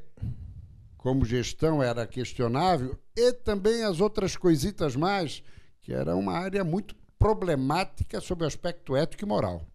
como 0.97 1.25
gestão, 1.25 1.81
era 1.81 2.05
questionável, 2.05 2.97
e 3.15 3.33
também 3.33 3.83
as 3.83 3.99
outras 3.99 4.35
coisitas 4.35 4.95
mais, 4.95 5.41
que 5.81 5.93
era 5.93 6.15
uma 6.15 6.33
área 6.33 6.63
muito 6.63 6.95
problemática 7.17 8.21
sob 8.21 8.43
o 8.43 8.47
aspecto 8.47 8.95
ético 8.95 9.23
e 9.25 9.27
moral. 9.27 9.65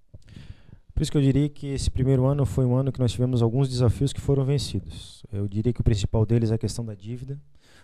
Por 0.94 1.02
isso 1.02 1.10
que 1.10 1.18
eu 1.18 1.22
diria 1.22 1.48
que 1.48 1.66
esse 1.66 1.90
primeiro 1.90 2.24
ano 2.24 2.46
foi 2.46 2.64
um 2.64 2.76
ano 2.76 2.92
que 2.92 3.00
nós 3.00 3.10
tivemos 3.10 3.42
alguns 3.42 3.68
desafios 3.68 4.12
que 4.12 4.20
foram 4.20 4.44
vencidos. 4.44 5.24
Eu 5.32 5.48
diria 5.48 5.72
que 5.72 5.80
o 5.80 5.84
principal 5.84 6.24
deles 6.24 6.52
é 6.52 6.54
a 6.54 6.58
questão 6.58 6.84
da 6.84 6.94
dívida. 6.94 7.36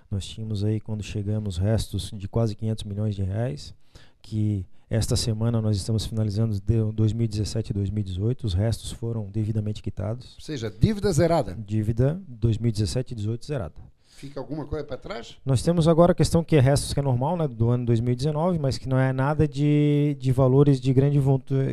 Nós 0.09 0.25
tínhamos 0.25 0.65
aí, 0.65 0.81
quando 0.81 1.03
chegamos, 1.03 1.57
restos 1.57 2.13
de 2.15 2.29
quase 2.29 2.55
500 2.55 2.85
milhões 2.85 3.17
de 3.17 3.23
reais, 3.23 3.75
que 4.23 4.65
esta 4.89 5.17
semana 5.17 5.61
nós 5.61 5.77
estamos 5.77 6.07
finalizando 6.07 6.55
de 6.55 6.93
2017 6.93 7.71
e 7.71 7.75
2018, 7.75 8.47
os 8.47 8.55
restos 8.55 8.93
foram 8.93 9.29
devidamente 9.29 9.83
quitados. 9.83 10.35
Ou 10.35 10.41
seja, 10.41 10.71
dívida 10.71 11.13
zerada. 11.13 11.57
Dívida 11.67 12.21
2017 12.29 13.13
e 13.13 13.15
2018 13.17 13.47
zerada. 13.47 13.75
Fica 14.21 14.39
alguma 14.39 14.67
coisa 14.67 14.85
para 14.85 14.99
trás? 14.99 15.39
Nós 15.47 15.63
temos 15.63 15.89
agora 15.89 16.13
a 16.13 16.15
questão 16.15 16.45
que 16.45 16.55
é 16.55 16.61
restos 16.61 16.93
que 16.93 17.01
é 17.01 17.03
normal, 17.03 17.39
né, 17.39 17.49
do 17.49 17.71
ano 17.71 17.87
2019, 17.87 18.59
mas 18.59 18.77
que 18.77 18.87
não 18.87 18.99
é 18.99 19.15
nada 19.15 19.49
de, 19.49 20.15
de 20.21 20.31
valores 20.31 20.79
de 20.79 20.93
grande, 20.93 21.19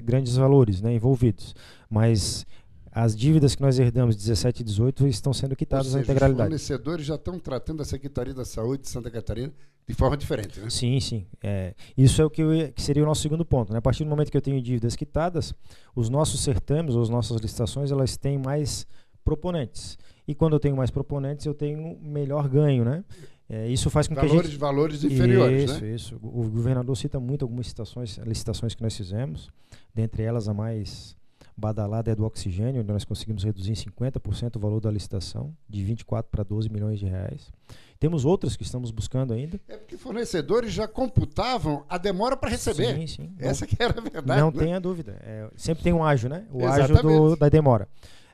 grandes 0.01 0.37
valores 0.37 0.81
né, 0.81 0.93
envolvidos. 0.93 1.53
Mas 1.89 2.45
as 2.89 3.13
dívidas 3.13 3.53
que 3.53 3.61
nós 3.61 3.77
herdamos 3.77 4.15
17 4.15 4.61
e 4.61 4.63
18 4.63 5.07
estão 5.09 5.33
sendo 5.33 5.57
quitadas 5.57 5.87
seja, 5.87 5.97
na 5.97 6.03
integralidade. 6.03 6.55
Os 6.55 6.61
fornecedores 6.61 7.05
já 7.05 7.15
estão 7.15 7.37
tratando 7.37 7.81
a 7.81 7.85
Secretaria 7.85 8.33
da 8.33 8.45
Saúde 8.45 8.83
de 8.83 8.89
Santa 8.89 9.11
Catarina 9.11 9.51
de 9.85 9.93
forma 9.93 10.15
diferente, 10.15 10.57
né? 10.61 10.69
Sim, 10.69 11.01
sim. 11.01 11.27
É, 11.43 11.75
isso 11.97 12.21
é 12.21 12.25
o 12.25 12.29
que, 12.29 12.41
eu, 12.41 12.71
que, 12.73 12.81
seria 12.81 13.03
o 13.03 13.05
nosso 13.05 13.21
segundo 13.21 13.43
ponto. 13.43 13.73
Né? 13.73 13.79
A 13.79 13.81
partir 13.81 14.05
do 14.05 14.09
momento 14.09 14.31
que 14.31 14.37
eu 14.37 14.41
tenho 14.41 14.61
dívidas 14.61 14.95
quitadas, 14.95 15.53
os 15.93 16.09
nossos 16.09 16.39
certames, 16.39 16.95
ou 16.95 17.01
as 17.01 17.09
nossas 17.09 17.41
licitações, 17.41 17.91
elas 17.91 18.15
têm 18.15 18.37
mais 18.37 18.87
proponentes. 19.27 19.99
E 20.25 20.33
quando 20.33 20.53
eu 20.53 20.59
tenho 20.59 20.77
mais 20.77 20.89
proponentes, 20.89 21.45
eu 21.45 21.53
tenho 21.53 21.99
melhor 22.01 22.47
ganho, 22.47 22.85
né? 22.85 23.03
É, 23.49 23.67
isso 23.67 23.89
faz 23.89 24.07
com 24.07 24.15
valores, 24.15 24.33
que 24.33 24.39
a 24.39 24.49
gente... 24.49 24.57
Valores 24.57 25.03
inferiores, 25.03 25.63
Isso, 25.71 25.81
né? 25.81 25.95
isso. 25.95 26.15
O 26.21 26.49
governador 26.49 26.95
cita 26.95 27.19
muito 27.19 27.43
algumas 27.43 27.65
licitações, 27.65 28.17
licitações 28.19 28.73
que 28.73 28.81
nós 28.81 28.95
fizemos, 28.95 29.49
dentre 29.93 30.23
elas 30.23 30.47
a 30.47 30.53
mais 30.53 31.15
badalada 31.57 32.11
é 32.11 32.15
do 32.15 32.23
oxigênio, 32.23 32.81
onde 32.81 32.93
nós 32.93 33.03
conseguimos 33.03 33.43
reduzir 33.43 33.71
em 33.71 33.75
50% 33.75 34.55
o 34.55 34.59
valor 34.59 34.79
da 34.79 34.91
licitação, 34.91 35.53
de 35.67 35.83
24 35.83 36.29
para 36.29 36.43
12 36.43 36.69
milhões 36.69 36.99
de 36.99 37.05
reais. 37.05 37.51
Temos 37.99 38.25
outras 38.25 38.55
que 38.55 38.63
estamos 38.63 38.91
buscando 38.91 39.33
ainda. 39.33 39.59
É 39.67 39.75
porque 39.75 39.97
fornecedores 39.97 40.71
já 40.71 40.87
computavam 40.87 41.83
a 41.89 41.97
demora 41.97 42.37
para 42.37 42.49
receber. 42.49 42.95
Sim, 42.95 43.07
sim. 43.07 43.33
Essa 43.39 43.65
que 43.65 43.75
era 43.81 43.97
a 43.97 44.01
verdade. 44.01 44.39
Não 44.39 44.51
né? 44.51 44.59
tenha 44.59 44.79
dúvida. 44.79 45.17
É, 45.21 45.49
sempre 45.55 45.83
tem 45.83 45.93
um 45.93 46.03
ágio, 46.03 46.29
né? 46.29 46.45
O 46.51 46.61
Exatamente. 46.61 46.91
ágio 46.91 47.01
do, 47.01 47.35
da 47.35 47.49
demora. 47.49 47.87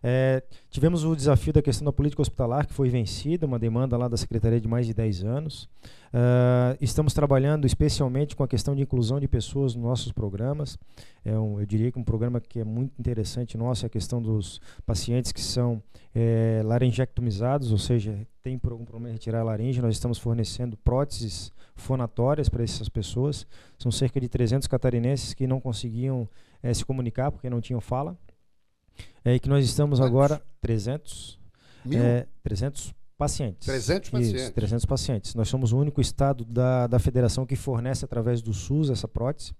É, 0.04 0.44
tivemos 0.70 1.06
o 1.06 1.16
desafio 1.16 1.54
da 1.54 1.62
questão 1.62 1.86
da 1.86 1.94
política 1.94 2.22
hospitalar, 2.22 2.68
que 2.68 2.74
foi 2.74 2.90
vencida, 2.90 3.46
uma 3.46 3.58
demanda 3.58 3.96
lá 3.96 4.10
da 4.10 4.18
Secretaria 4.18 4.60
de 4.60 4.68
mais 4.68 4.86
de 4.86 4.94
10 4.94 5.24
anos. 5.24 5.70
Uh, 6.14 6.78
estamos 6.80 7.14
trabalhando 7.14 7.66
especialmente 7.66 8.36
com 8.36 8.44
a 8.44 8.48
questão 8.48 8.76
de 8.76 8.82
inclusão 8.84 9.20
de 9.20 9.28
pessoas 9.28 9.74
nos 9.74 9.84
nossos 9.84 10.12
programas. 10.12 10.78
É 11.24 11.40
um, 11.40 11.60
eu 11.60 11.66
diria 11.66 11.92
que 11.92 11.98
um 11.98 12.04
programa 12.04 12.42
que 12.42 12.60
é 12.60 12.64
muito 12.66 12.94
interessante 13.00 13.58
nosso 13.58 13.86
é 13.86 13.88
a 13.88 13.90
questão 13.90 14.22
dos 14.22 14.60
pacientes 14.86 15.32
que 15.32 15.42
são 15.42 15.82
é, 16.14 16.62
laringectomizados, 16.66 17.72
ou 17.72 17.78
seja, 17.78 18.28
tem 18.44 18.60
algum 18.70 18.86
problema 18.86 19.14
retirar 19.14 19.40
a 19.40 19.44
laringe. 19.44 19.82
Nós 19.82 19.96
estamos 19.96 20.20
fornecendo 20.20 20.78
próteses 20.78 21.52
fonatórias 21.76 22.50
para 22.50 22.62
essas 22.62 22.90
pessoas. 22.90 23.48
São 23.80 23.92
cerca 23.92 24.20
de 24.20 24.28
300 24.28 24.68
catarinenses 24.68 25.34
que 25.34 25.48
não 25.48 25.62
conseguiam 25.62 26.28
é, 26.62 26.74
se 26.74 26.86
comunicar 26.86 27.32
porque 27.32 27.50
não 27.50 27.62
tinham 27.62 27.80
fala. 27.82 28.18
É, 29.26 29.40
que 29.40 29.48
nós 29.48 29.64
estamos 29.66 30.02
agora 30.02 30.42
300, 30.62 31.40
Mil? 31.86 32.02
É, 32.02 32.26
300 32.44 32.94
pacientes. 33.18 33.66
300 33.66 34.10
pacientes. 34.10 34.42
Isso, 34.42 34.54
300 34.54 34.86
pacientes. 34.86 35.36
Nós 35.36 35.48
somos 35.48 35.72
o 35.72 35.78
único 35.78 36.02
estado 36.02 36.44
da, 36.46 36.88
da 36.88 37.00
federação 37.00 37.46
que 37.46 37.56
fornece 37.56 38.06
através 38.06 38.42
do 38.42 38.54
SUS 38.54 38.90
essa 38.90 39.08
prótese. 39.08 39.54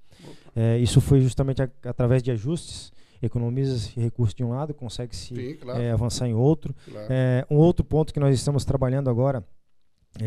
É, 0.56 0.78
isso 0.78 1.00
foi 1.02 1.22
justamente 1.22 1.62
a, 1.62 1.70
através 1.86 2.22
de 2.22 2.32
ajustes. 2.32 2.92
Economiza 3.22 3.90
recursos 3.96 4.36
de 4.36 4.44
um 4.44 4.50
lado, 4.50 4.74
consegue 4.74 5.16
se 5.16 5.54
claro. 5.54 5.82
é, 5.82 5.92
avançar 5.92 6.28
em 6.28 6.34
outro. 6.34 6.76
Claro. 6.86 7.08
É, 7.10 7.46
um 7.50 7.56
outro 7.56 7.86
ponto 7.86 8.14
que 8.14 8.20
nós 8.20 8.36
estamos 8.36 8.66
trabalhando 8.66 9.10
agora, 9.10 9.46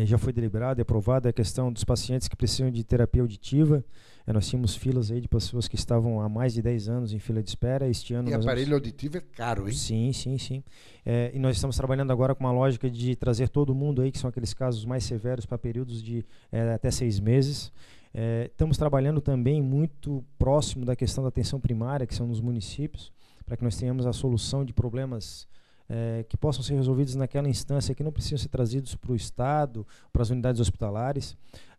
já 0.05 0.17
foi 0.17 0.33
deliberado 0.33 0.79
e 0.79 0.83
aprovado, 0.83 1.27
é 1.27 1.29
a 1.29 1.33
questão 1.33 1.71
dos 1.71 1.83
pacientes 1.83 2.27
que 2.27 2.35
precisam 2.35 2.69
de 2.69 2.83
terapia 2.83 3.21
auditiva. 3.21 3.83
É, 4.25 4.33
nós 4.33 4.47
tínhamos 4.47 4.75
filas 4.75 5.09
aí 5.09 5.21
de 5.21 5.27
pessoas 5.27 5.67
que 5.69 5.75
estavam 5.75 6.19
há 6.19 6.27
mais 6.27 6.53
de 6.53 6.61
10 6.61 6.89
anos 6.89 7.13
em 7.13 7.19
fila 7.19 7.41
de 7.41 7.49
espera. 7.49 7.87
Este 7.87 8.13
ano 8.13 8.29
e 8.29 8.33
aparelho 8.33 8.71
vamos... 8.71 8.73
auditivo 8.73 9.17
é 9.17 9.21
caro, 9.21 9.69
hein? 9.69 9.73
Sim, 9.73 10.11
sim, 10.11 10.37
sim. 10.37 10.63
É, 11.05 11.31
e 11.33 11.39
nós 11.39 11.55
estamos 11.55 11.77
trabalhando 11.77 12.11
agora 12.11 12.35
com 12.35 12.43
uma 12.43 12.51
lógica 12.51 12.89
de 12.89 13.15
trazer 13.15 13.47
todo 13.47 13.73
mundo 13.73 14.01
aí, 14.01 14.11
que 14.11 14.19
são 14.19 14.29
aqueles 14.29 14.53
casos 14.53 14.83
mais 14.83 15.05
severos, 15.05 15.45
para 15.45 15.57
períodos 15.57 16.03
de 16.03 16.25
é, 16.51 16.73
até 16.73 16.91
seis 16.91 17.21
meses. 17.21 17.71
É, 18.13 18.49
estamos 18.51 18.77
trabalhando 18.77 19.21
também 19.21 19.61
muito 19.61 20.25
próximo 20.37 20.83
da 20.83 20.95
questão 20.95 21.23
da 21.23 21.29
atenção 21.29 21.61
primária, 21.61 22.05
que 22.05 22.13
são 22.13 22.27
nos 22.27 22.41
municípios, 22.41 23.13
para 23.45 23.55
que 23.55 23.63
nós 23.63 23.77
tenhamos 23.77 24.05
a 24.05 24.11
solução 24.11 24.65
de 24.65 24.73
problemas 24.73 25.47
é, 25.89 26.25
que 26.27 26.35
possam 26.35 26.61
ser 26.61 26.75
resolvidos 26.75 27.15
naquela 27.15 27.47
instância, 27.47 27.95
que 27.95 28.03
não 28.03 28.11
precisam 28.11 28.37
ser 28.37 28.49
trazidos 28.49 28.95
para 28.95 29.11
o 29.11 29.15
Estado, 29.15 29.85
para 30.11 30.21
as 30.21 30.29
unidades 30.29 30.59
hospitalares. 30.59 31.31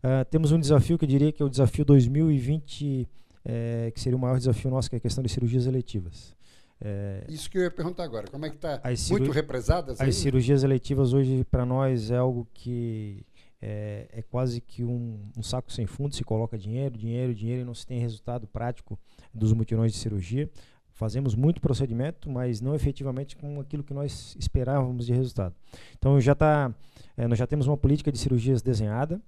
Uh, 0.03 0.25
temos 0.29 0.51
um 0.51 0.59
desafio 0.59 0.97
que 0.97 1.05
eu 1.05 1.09
diria 1.09 1.31
que 1.31 1.41
é 1.41 1.45
o 1.45 1.49
desafio 1.49 1.85
2020, 1.85 3.07
é, 3.45 3.91
que 3.93 3.99
seria 3.99 4.17
o 4.17 4.19
maior 4.19 4.37
desafio 4.37 4.69
nosso, 4.69 4.89
que 4.89 4.95
é 4.95 4.97
a 4.97 5.01
questão 5.01 5.23
de 5.23 5.29
cirurgias 5.29 5.65
eletivas. 5.65 6.35
É, 6.81 7.25
Isso 7.27 7.49
que 7.49 7.57
eu 7.57 7.63
ia 7.63 7.71
perguntar 7.71 8.03
agora, 8.03 8.27
como 8.27 8.45
é 8.45 8.49
que 8.49 8.55
está? 8.55 8.81
Muito 9.09 9.31
represadas? 9.31 9.99
As 9.99 10.15
cirurgias 10.15 10.63
eletivas 10.63 11.13
hoje, 11.13 11.43
para 11.43 11.65
nós, 11.65 12.09
é 12.09 12.17
algo 12.17 12.47
que 12.53 13.25
é, 13.61 14.07
é 14.11 14.21
quase 14.21 14.61
que 14.61 14.83
um, 14.83 15.19
um, 15.37 15.43
saco 15.43 15.71
sem 15.71 15.85
fundo, 15.85 16.15
se 16.15 16.23
coloca 16.23 16.57
dinheiro, 16.57 16.97
dinheiro, 16.97 17.35
dinheiro 17.35 17.61
e 17.61 17.65
não 17.65 17.73
se 17.73 17.85
tem 17.85 17.99
resultado 17.99 18.47
prático 18.47 18.97
dos 19.33 19.51
mutirões 19.51 19.91
de 19.91 19.97
cirurgia. 19.97 20.49
Fazemos 20.99 21.33
muito 21.33 21.61
procedimento, 21.61 22.29
mas 22.29 22.59
não 22.59 22.75
efetivamente 22.75 23.37
com 23.37 23.57
aquilo 23.61 23.81
que 23.81 23.93
nós 23.93 24.35
esperávamos 24.37 25.05
de 25.05 25.13
resultado. 25.13 25.55
Então 25.97 26.19
já 26.19 26.35
tá, 26.35 26.75
é, 27.15 27.25
nós 27.25 27.39
já 27.39 27.47
temos 27.47 27.67
uma 27.67 27.77
política 27.77 28.11
de 28.11 28.17
cirurgias 28.17 28.61
desenhada. 28.61 29.21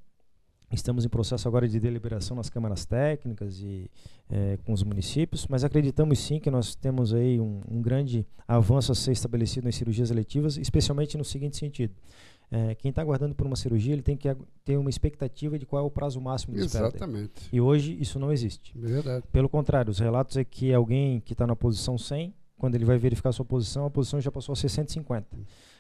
Estamos 0.70 1.06
em 1.06 1.08
processo 1.08 1.48
agora 1.48 1.70
de 1.70 1.80
deliberação 1.80 2.36
nas 2.36 2.50
câmaras 2.50 2.84
técnicas 2.84 3.62
e 3.62 3.90
é, 4.30 4.58
com 4.66 4.74
os 4.74 4.84
municípios, 4.84 5.48
mas 5.48 5.64
acreditamos 5.64 6.20
sim 6.20 6.42
que 6.42 6.52
nós 6.52 6.76
temos 6.76 7.14
aí 7.14 7.40
um, 7.40 7.62
um 7.66 7.82
grande 7.82 8.28
avanço 8.46 8.92
a 8.92 8.96
ser 8.96 9.14
estabelecido 9.14 9.64
nas 9.64 9.76
cirurgias 9.76 10.12
eletivas, 10.12 10.58
especialmente 10.58 11.18
no 11.18 11.24
seguinte 11.24 11.56
sentido: 11.56 11.94
é, 12.52 12.76
quem 12.76 12.90
está 12.90 13.02
aguardando 13.02 13.34
por 13.34 13.48
uma 13.48 13.56
cirurgia, 13.56 13.94
ele 13.94 14.02
tem 14.02 14.18
que 14.18 14.28
ter 14.66 14.76
uma 14.76 14.90
expectativa 14.90 15.58
de 15.58 15.66
qual 15.66 15.84
é 15.84 15.88
o 15.88 15.90
prazo 15.90 16.20
máximo 16.20 16.54
de 16.54 16.66
espera. 16.66 16.88
Exatamente. 16.88 17.48
E 17.52 17.62
hoje 17.62 17.98
isso 18.00 18.20
não 18.20 18.30
existe. 18.30 18.78
Verdade. 18.78 19.24
Pelo 19.32 19.48
contrário, 19.48 19.90
os 19.90 20.00
relatos 20.00 20.36
é 20.36 20.44
que 20.44 20.74
alguém 20.74 21.22
que 21.22 21.32
está 21.32 21.48
na 21.48 21.56
posição 21.56 21.98
100, 21.98 22.34
quando 22.58 22.76
ele 22.76 22.84
vai 22.84 22.98
verificar 22.98 23.30
a 23.30 23.34
sua 23.34 23.46
posição, 23.46 23.86
a 23.86 23.90
posição 23.90 24.20
já 24.20 24.30
passou 24.30 24.52
a 24.52 24.56
ser 24.58 24.68
150. 24.68 25.26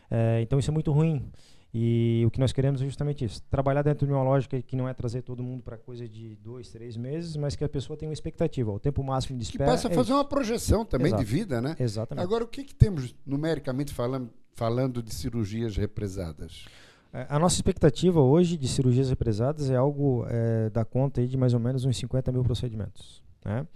É, 0.10 0.42
então 0.42 0.58
isso 0.58 0.72
é 0.72 0.74
muito 0.74 0.94
ruim. 0.94 1.30
E 1.74 2.24
o 2.26 2.32
que 2.32 2.40
nós 2.40 2.52
queremos 2.52 2.82
é 2.82 2.86
justamente 2.86 3.24
isso: 3.24 3.42
trabalhar 3.50 3.82
dentro 3.82 4.06
de 4.06 4.12
uma 4.12 4.24
lógica 4.24 4.62
que 4.62 4.76
não 4.76 4.90
é 4.90 4.94
trazer 4.94 5.22
todo 5.22 5.42
mundo 5.42 5.64
para 5.64 5.78
coisa 5.78 6.08
de 6.08 6.36
dois, 6.36 6.70
três 6.70 6.98
meses, 6.98 7.38
mas 7.38 7.56
que 7.56 7.64
a 7.64 7.70
pessoa 7.70 7.96
tenha 7.96 8.10
uma 8.10 8.14
expectativa. 8.14 8.72
O 8.72 8.80
tempo 8.80 9.02
máximo 9.04 9.38
de 9.38 9.44
espera. 9.44 9.66
Que 9.66 9.72
passa 9.72 9.88
a 9.88 9.92
fazer 9.92 10.12
é 10.12 10.16
uma 10.16 10.26
projeção 10.26 10.84
também 10.84 11.08
Exato. 11.08 11.24
de 11.24 11.30
vida, 11.30 11.62
né? 11.62 11.76
Exatamente. 11.80 12.24
Agora, 12.24 12.44
o 12.44 12.48
que, 12.48 12.66
que 12.66 12.76
temos 12.76 13.16
numericamente 13.26 13.94
falando, 13.94 14.30
falando 14.54 15.02
de 15.02 15.14
cirurgias 15.14 15.76
represadas? 15.76 16.66
É, 17.14 17.26
a 17.30 17.38
nossa 17.38 17.56
expectativa 17.56 18.22
hoje 18.22 18.58
de 18.58 18.68
cirurgias 18.68 19.10
represadas 19.10 19.70
é 19.70 19.76
algo 19.76 20.26
é, 20.30 20.70
da 20.70 20.86
conta 20.86 21.26
de 21.26 21.36
mais 21.36 21.54
ou 21.54 21.60
menos 21.60 21.84
uns 21.84 21.98
50 21.98 22.32
mil 22.32 22.44
procedimentos. 22.44 23.22
Né? 23.44 23.68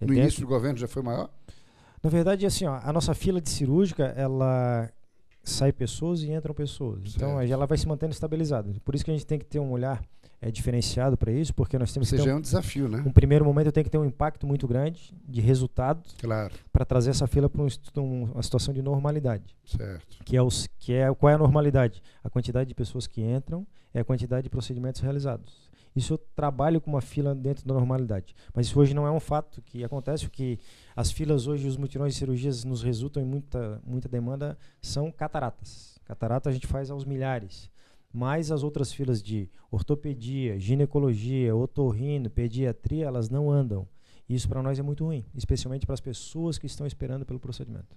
No 0.00 0.08
Dentro, 0.08 0.14
início 0.14 0.40
do 0.40 0.46
governo 0.46 0.78
já 0.78 0.88
foi 0.88 1.02
maior? 1.02 1.30
Na 2.02 2.10
verdade, 2.10 2.44
assim, 2.44 2.66
ó, 2.66 2.80
a 2.82 2.92
nossa 2.92 3.14
fila 3.14 3.40
de 3.40 3.48
cirúrgica, 3.48 4.06
ela 4.16 4.90
sai 5.44 5.72
pessoas 5.72 6.22
e 6.22 6.30
entram 6.30 6.54
pessoas. 6.54 7.14
Então, 7.14 7.38
certo. 7.38 7.52
ela 7.52 7.66
vai 7.66 7.78
se 7.78 7.86
mantendo 7.86 8.12
estabilizada. 8.12 8.72
Por 8.84 8.94
isso 8.94 9.04
que 9.04 9.10
a 9.10 9.14
gente 9.14 9.26
tem 9.26 9.38
que 9.38 9.44
ter 9.44 9.58
um 9.58 9.70
olhar 9.70 10.02
é 10.42 10.50
diferenciado 10.50 11.16
para 11.16 11.30
isso, 11.30 11.54
porque 11.54 11.78
nós 11.78 11.92
temos 11.92 12.08
Ou 12.08 12.18
seja, 12.18 12.22
que 12.24 12.28
ter 12.28 12.32
um, 12.32 12.36
é 12.36 12.38
um 12.38 12.42
desafio, 12.42 12.88
né? 12.88 13.04
Um 13.06 13.12
primeiro 13.12 13.44
momento 13.44 13.66
eu 13.66 13.72
tenho 13.72 13.84
que 13.84 13.90
ter 13.90 13.96
um 13.96 14.04
impacto 14.04 14.44
muito 14.44 14.66
grande 14.66 15.14
de 15.26 15.40
resultado 15.40 16.02
claro. 16.18 16.52
para 16.72 16.84
trazer 16.84 17.10
essa 17.10 17.28
fila 17.28 17.48
para 17.48 17.62
um, 17.62 18.24
uma 18.24 18.42
situação 18.42 18.74
de 18.74 18.82
normalidade. 18.82 19.56
Certo. 19.64 20.24
Que 20.24 20.36
é, 20.36 20.42
os, 20.42 20.68
que 20.80 20.92
é 20.94 21.14
qual 21.14 21.30
é 21.30 21.34
a 21.34 21.38
normalidade? 21.38 22.02
A 22.24 22.28
quantidade 22.28 22.68
de 22.68 22.74
pessoas 22.74 23.06
que 23.06 23.22
entram 23.22 23.64
é 23.94 24.00
a 24.00 24.04
quantidade 24.04 24.42
de 24.42 24.50
procedimentos 24.50 25.00
realizados. 25.00 25.70
Isso 25.94 26.14
eu 26.14 26.18
trabalho 26.34 26.80
com 26.80 26.90
uma 26.90 27.02
fila 27.02 27.36
dentro 27.36 27.64
da 27.64 27.74
normalidade. 27.74 28.34
Mas 28.52 28.66
isso 28.66 28.80
hoje 28.80 28.94
não 28.94 29.06
é 29.06 29.10
um 29.12 29.20
fato 29.20 29.62
que 29.62 29.84
acontece, 29.84 30.28
que 30.28 30.58
as 30.96 31.12
filas 31.12 31.46
hoje, 31.46 31.68
os 31.68 31.76
mutirões 31.76 32.14
de 32.14 32.18
cirurgias 32.18 32.64
nos 32.64 32.82
resultam 32.82 33.22
em 33.22 33.26
muita, 33.26 33.80
muita 33.86 34.08
demanda, 34.08 34.58
são 34.80 35.12
cataratas. 35.12 36.00
Catarata 36.04 36.50
a 36.50 36.52
gente 36.52 36.66
faz 36.66 36.90
aos 36.90 37.04
milhares 37.04 37.70
mas 38.12 38.50
as 38.50 38.62
outras 38.62 38.92
filas 38.92 39.22
de 39.22 39.48
ortopedia, 39.70 40.58
ginecologia, 40.58 41.54
otorrino, 41.54 42.28
pediatria, 42.28 43.06
elas 43.06 43.30
não 43.30 43.50
andam. 43.50 43.88
Isso 44.28 44.48
para 44.48 44.62
nós 44.62 44.78
é 44.78 44.82
muito 44.82 45.04
ruim, 45.04 45.24
especialmente 45.34 45.86
para 45.86 45.94
as 45.94 46.00
pessoas 46.00 46.58
que 46.58 46.66
estão 46.66 46.86
esperando 46.86 47.24
pelo 47.24 47.40
procedimento. 47.40 47.96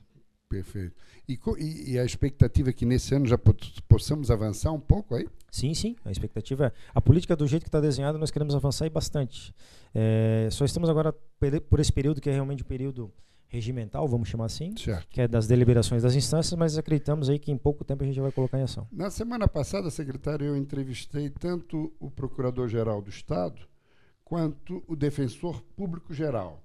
Perfeito. 0.49 0.95
E, 1.27 1.37
e, 1.91 1.99
a 1.99 2.05
expectativa 2.05 2.69
é 2.69 2.73
que 2.73 2.85
nesse 2.85 3.13
ano 3.15 3.25
já 3.25 3.37
possamos 3.87 4.29
avançar 4.29 4.71
um 4.71 4.79
pouco 4.79 5.15
aí? 5.15 5.27
Sim, 5.51 5.73
sim. 5.73 5.95
A 6.05 6.11
expectativa 6.11 6.67
é. 6.67 6.71
A 6.93 7.01
política 7.01 7.35
do 7.35 7.47
jeito 7.47 7.63
que 7.63 7.69
está 7.69 7.81
desenhada, 7.81 8.17
nós 8.17 8.31
queremos 8.31 8.53
avançar 8.53 8.85
e 8.85 8.89
bastante. 8.89 9.53
É, 9.93 10.47
só 10.51 10.63
estamos 10.63 10.87
agora 10.87 11.13
por 11.69 11.79
esse 11.79 11.91
período 11.91 12.21
que 12.21 12.29
é 12.29 12.33
realmente 12.33 12.63
um 12.63 12.67
período 12.67 13.11
regimental, 13.47 14.07
vamos 14.07 14.27
chamar 14.27 14.45
assim, 14.45 14.75
certo. 14.77 15.07
que 15.09 15.21
é 15.21 15.27
das 15.27 15.47
deliberações 15.47 16.03
das 16.03 16.15
instâncias, 16.15 16.57
mas 16.57 16.77
acreditamos 16.77 17.29
aí 17.29 17.39
que 17.39 17.51
em 17.51 17.57
pouco 17.57 17.83
tempo 17.83 18.03
a 18.03 18.07
gente 18.07 18.19
vai 18.19 18.31
colocar 18.31 18.59
em 18.59 18.63
ação. 18.63 18.87
Na 18.91 19.09
semana 19.09 19.47
passada, 19.47 19.89
secretário, 19.89 20.45
eu 20.45 20.57
entrevistei 20.57 21.29
tanto 21.29 21.93
o 21.99 22.09
Procurador-Geral 22.11 23.01
do 23.01 23.09
Estado 23.09 23.61
quanto 24.23 24.83
o 24.87 24.95
Defensor 24.95 25.61
Público-Geral. 25.75 26.63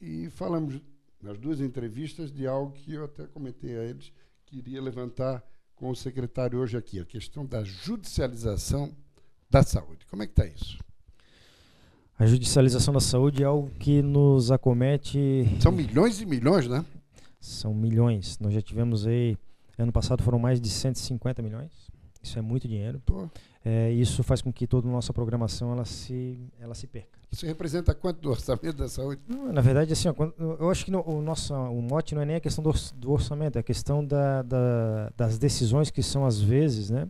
E 0.00 0.28
falamos 0.30 0.80
nas 1.22 1.38
duas 1.38 1.60
entrevistas 1.60 2.30
de 2.30 2.46
algo 2.46 2.72
que 2.72 2.94
eu 2.94 3.04
até 3.04 3.26
comentei 3.26 3.76
a 3.76 3.84
eles, 3.84 4.12
que 4.44 4.58
iria 4.58 4.82
levantar 4.82 5.44
com 5.74 5.90
o 5.90 5.96
secretário 5.96 6.58
hoje 6.58 6.76
aqui, 6.76 7.00
a 7.00 7.04
questão 7.04 7.46
da 7.46 7.62
judicialização 7.62 8.94
da 9.48 9.62
saúde. 9.62 10.06
Como 10.06 10.22
é 10.22 10.26
que 10.26 10.32
está 10.32 10.46
isso? 10.46 10.78
A 12.18 12.26
judicialização 12.26 12.92
da 12.92 12.98
saúde 12.98 13.44
é 13.44 13.46
algo 13.46 13.70
que 13.78 14.02
nos 14.02 14.50
acomete. 14.50 15.46
São 15.60 15.70
milhões 15.70 16.20
e 16.20 16.26
milhões, 16.26 16.66
né? 16.66 16.84
São 17.40 17.72
milhões. 17.72 18.40
Nós 18.40 18.52
já 18.52 18.60
tivemos 18.60 19.06
aí, 19.06 19.38
ano 19.78 19.92
passado 19.92 20.20
foram 20.24 20.36
mais 20.36 20.60
de 20.60 20.68
150 20.68 21.40
milhões. 21.42 21.70
Isso 22.20 22.36
é 22.36 22.42
muito 22.42 22.66
dinheiro. 22.66 23.00
É, 23.64 23.92
isso 23.92 24.24
faz 24.24 24.42
com 24.42 24.52
que 24.52 24.66
toda 24.66 24.88
a 24.88 24.90
nossa 24.90 25.12
programação 25.12 25.70
ela 25.70 25.84
se, 25.84 26.36
ela 26.58 26.74
se 26.74 26.88
perca. 26.88 27.20
Isso 27.30 27.46
representa 27.46 27.94
quanto 27.94 28.20
do 28.20 28.30
orçamento 28.30 28.72
da 28.72 28.88
saúde? 28.88 29.22
Não, 29.28 29.52
na 29.52 29.60
verdade, 29.60 29.92
assim, 29.92 30.08
ó, 30.08 30.14
eu 30.58 30.70
acho 30.70 30.84
que 30.84 30.90
no, 30.90 31.08
o 31.08 31.22
nosso 31.22 31.54
o 31.54 31.80
mote 31.80 32.16
não 32.16 32.22
é 32.22 32.24
nem 32.24 32.36
a 32.36 32.40
questão 32.40 32.64
do, 32.64 32.74
do 32.96 33.12
orçamento, 33.12 33.56
é 33.56 33.60
a 33.60 33.62
questão 33.62 34.04
da, 34.04 34.42
da, 34.42 35.12
das 35.16 35.38
decisões 35.38 35.88
que 35.88 36.02
são 36.02 36.26
às 36.26 36.40
vezes, 36.40 36.90
né? 36.90 37.08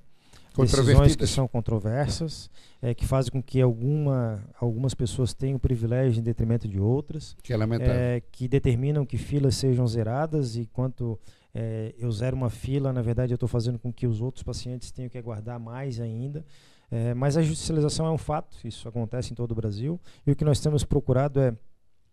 Decisões 0.64 1.16
que 1.16 1.26
são 1.26 1.46
controversas, 1.46 2.50
é, 2.80 2.94
que 2.94 3.06
fazem 3.06 3.30
com 3.30 3.42
que 3.42 3.60
alguma, 3.60 4.44
algumas 4.60 4.94
pessoas 4.94 5.32
tenham 5.34 5.58
privilégio 5.58 6.20
em 6.20 6.22
detrimento 6.22 6.66
de 6.68 6.80
outras. 6.80 7.36
Que 7.42 7.52
é 7.52 7.56
lamentável. 7.56 7.94
É, 7.94 8.20
que 8.20 8.48
determinam 8.48 9.04
que 9.06 9.16
filas 9.16 9.54
sejam 9.54 9.86
zeradas 9.86 10.56
e 10.56 10.66
quanto 10.66 11.18
é, 11.54 11.94
eu 11.98 12.10
zero 12.12 12.36
uma 12.36 12.50
fila, 12.50 12.92
na 12.92 13.02
verdade 13.02 13.32
eu 13.32 13.36
estou 13.36 13.48
fazendo 13.48 13.78
com 13.78 13.92
que 13.92 14.06
os 14.06 14.20
outros 14.20 14.42
pacientes 14.42 14.90
tenham 14.90 15.08
que 15.08 15.18
aguardar 15.18 15.58
mais 15.58 16.00
ainda. 16.00 16.44
É, 16.90 17.12
mas 17.14 17.36
a 17.36 17.42
judicialização 17.42 18.06
é 18.06 18.10
um 18.10 18.18
fato, 18.18 18.56
isso 18.64 18.88
acontece 18.88 19.32
em 19.32 19.34
todo 19.34 19.52
o 19.52 19.54
Brasil. 19.54 20.00
E 20.26 20.32
o 20.32 20.36
que 20.36 20.44
nós 20.44 20.60
temos 20.60 20.84
procurado 20.84 21.40
é, 21.40 21.54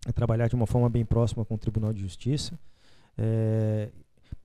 é 0.08 0.12
trabalhar 0.12 0.48
de 0.48 0.56
uma 0.56 0.68
forma 0.68 0.90
bem 0.90 1.06
próxima 1.06 1.46
com 1.46 1.56
o 1.56 1.58
Tribunal 1.58 1.94
de 1.94 2.02
Justiça, 2.02 2.60
é, 3.18 3.90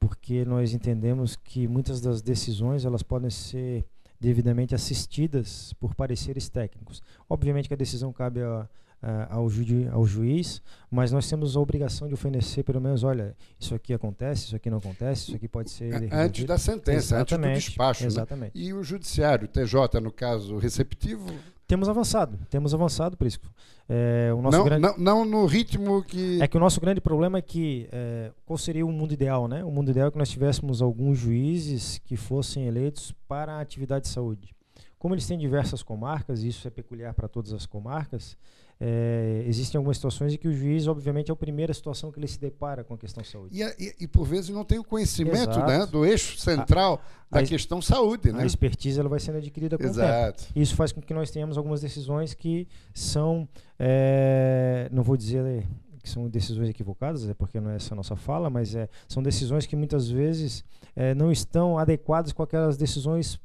porque 0.01 0.45
nós 0.47 0.73
entendemos 0.73 1.37
que 1.37 1.69
muitas 1.69 2.01
das 2.01 2.23
decisões 2.23 2.87
elas 2.87 3.03
podem 3.03 3.29
ser 3.31 3.85
devidamente 4.19 4.75
assistidas 4.75 5.75
por 5.75 5.95
pareceres 5.95 6.49
técnicos. 6.49 7.03
Obviamente 7.29 7.69
que 7.69 7.75
a 7.75 7.77
decisão 7.77 8.13
cabe 8.13 8.43
a, 8.43 8.69
uh, 9.03 9.07
ao, 9.31 9.49
ju 9.49 9.65
ao 9.93 10.07
juiz, 10.07 10.63
mas 10.91 11.13
nós 11.13 11.29
temos 11.29 11.57
a 11.57 11.61
obrigação 11.61 12.09
de 12.09 12.15
oferecer 12.15 12.63
pelo 12.63 12.81
menos, 12.81 13.03
olha, 13.03 13.37
isso 13.59 13.75
aqui 13.75 13.93
acontece, 13.93 14.47
isso 14.47 14.57
aqui 14.57 14.71
não 14.71 14.79
acontece, 14.79 15.29
isso 15.29 15.37
aqui 15.37 15.49
pode 15.49 15.71
ser... 15.71 16.13
Antes 16.13 16.45
da 16.45 16.59
sentença, 16.59 17.17
exatamente, 17.17 17.51
antes 17.51 17.65
do 17.65 17.69
despacho. 17.69 18.03
Né? 18.03 18.07
Exatamente. 18.07 18.59
Né? 18.59 18.65
E 18.65 18.73
o 18.73 18.83
judiciário, 18.83 19.49
TJ, 19.49 20.01
no 20.01 20.13
caso 20.13 20.57
receptivo... 20.59 21.27
Temos 21.71 21.89
avançado, 21.89 22.37
temos 22.51 22.75
avançado, 22.75 23.17
Prisco. 23.17 23.47
É, 23.89 24.33
o 24.37 24.43
nosso 24.43 24.59
não, 24.59 24.65
grande... 24.65 24.83
não, 24.83 24.99
não, 24.99 25.25
no 25.25 25.47
ritmo 25.47 26.03
que... 26.03 26.43
É 26.43 26.49
que 26.49 26.57
o 26.57 26.61
nosso 26.61 26.81
grande 26.81 27.01
problema 27.01 27.39
é 27.39 27.43
que, 27.43 27.89
é, 27.93 28.33
qual 28.45 28.59
seria 28.59 28.85
o 28.85 28.91
mundo 28.91 29.15
ideal, 29.15 29.47
né? 29.47 29.63
O 29.63 29.71
mundo 29.71 29.89
ideal 29.89 30.09
é 30.09 30.11
que 30.11 30.19
nós 30.19 30.29
tivéssemos 30.29 30.83
alguns 30.83 31.17
juízes 31.17 31.99
que 31.99 32.17
fossem 32.17 32.67
eleitos 32.67 33.15
para 33.29 33.53
a 33.53 33.61
atividade 33.61 34.07
de 34.07 34.11
saúde. 34.11 34.53
Como 34.99 35.15
eles 35.15 35.29
têm 35.29 35.39
diversas 35.39 35.81
comarcas, 35.81 36.43
e 36.43 36.49
isso 36.49 36.67
é 36.67 36.73
peculiar 36.73 37.15
para 37.15 37.29
todas 37.29 37.53
as 37.53 37.67
comarcas, 37.67 38.37
é, 38.83 39.45
existem 39.47 39.77
algumas 39.77 39.99
situações 39.99 40.33
em 40.33 40.39
que 40.39 40.49
o 40.49 40.53
juiz, 40.53 40.87
obviamente, 40.87 41.31
é 41.31 41.33
a 41.33 41.37
primeira 41.37 41.75
situação 41.75 42.11
que 42.11 42.19
ele 42.19 42.27
se 42.27 42.41
depara 42.41 42.83
com 42.83 42.95
a 42.95 42.99
questão 42.99 43.23
saúde. 43.23 43.61
E, 43.61 43.63
e, 43.63 43.95
e 44.01 44.09
por 44.09 44.25
vezes 44.25 44.49
não 44.49 44.65
tem 44.65 44.79
o 44.79 44.85
conhecimento 44.85 45.59
né, 45.61 45.85
do 45.85 46.03
eixo 46.07 46.39
central 46.39 47.03
a, 47.31 47.37
da 47.37 47.45
a, 47.45 47.47
questão 47.47 47.83
saúde. 47.83 48.33
Né? 48.33 48.43
A 48.43 48.47
expertise 48.47 48.99
ela 48.99 49.09
vai 49.09 49.21
sendo 49.21 49.37
adquirida 49.37 49.77
com 49.77 49.85
Exato. 49.85 50.43
o 50.43 50.47
tempo. 50.47 50.59
Isso 50.59 50.75
faz 50.75 50.93
com 50.93 51.03
que 51.03 51.13
nós 51.13 51.31
tenhamos 51.31 51.59
algumas 51.59 51.83
decisões 51.83 52.33
que 52.33 52.67
são, 52.95 53.47
é, 53.79 54.89
não 54.91 55.03
vou 55.03 55.17
dizer 55.17 55.67
que 56.03 56.09
são 56.09 56.27
decisões 56.31 56.71
equivocadas, 56.71 57.29
é 57.29 57.35
porque 57.35 57.61
não 57.61 57.71
é 57.71 57.77
essa 57.77 57.93
a 57.93 57.97
nossa 57.97 58.17
fala, 58.17 58.49
mas 58.49 58.75
é, 58.75 58.89
são 59.07 59.23
decisões 59.23 59.67
que 59.67 59.77
muitas 59.77 60.09
vezes 60.09 60.65
é, 60.97 61.15
não 61.15 61.31
estão 61.31 61.77
adequadas 61.77 62.33
com 62.33 62.43
aquelas 62.43 62.79
decisões 62.79 63.39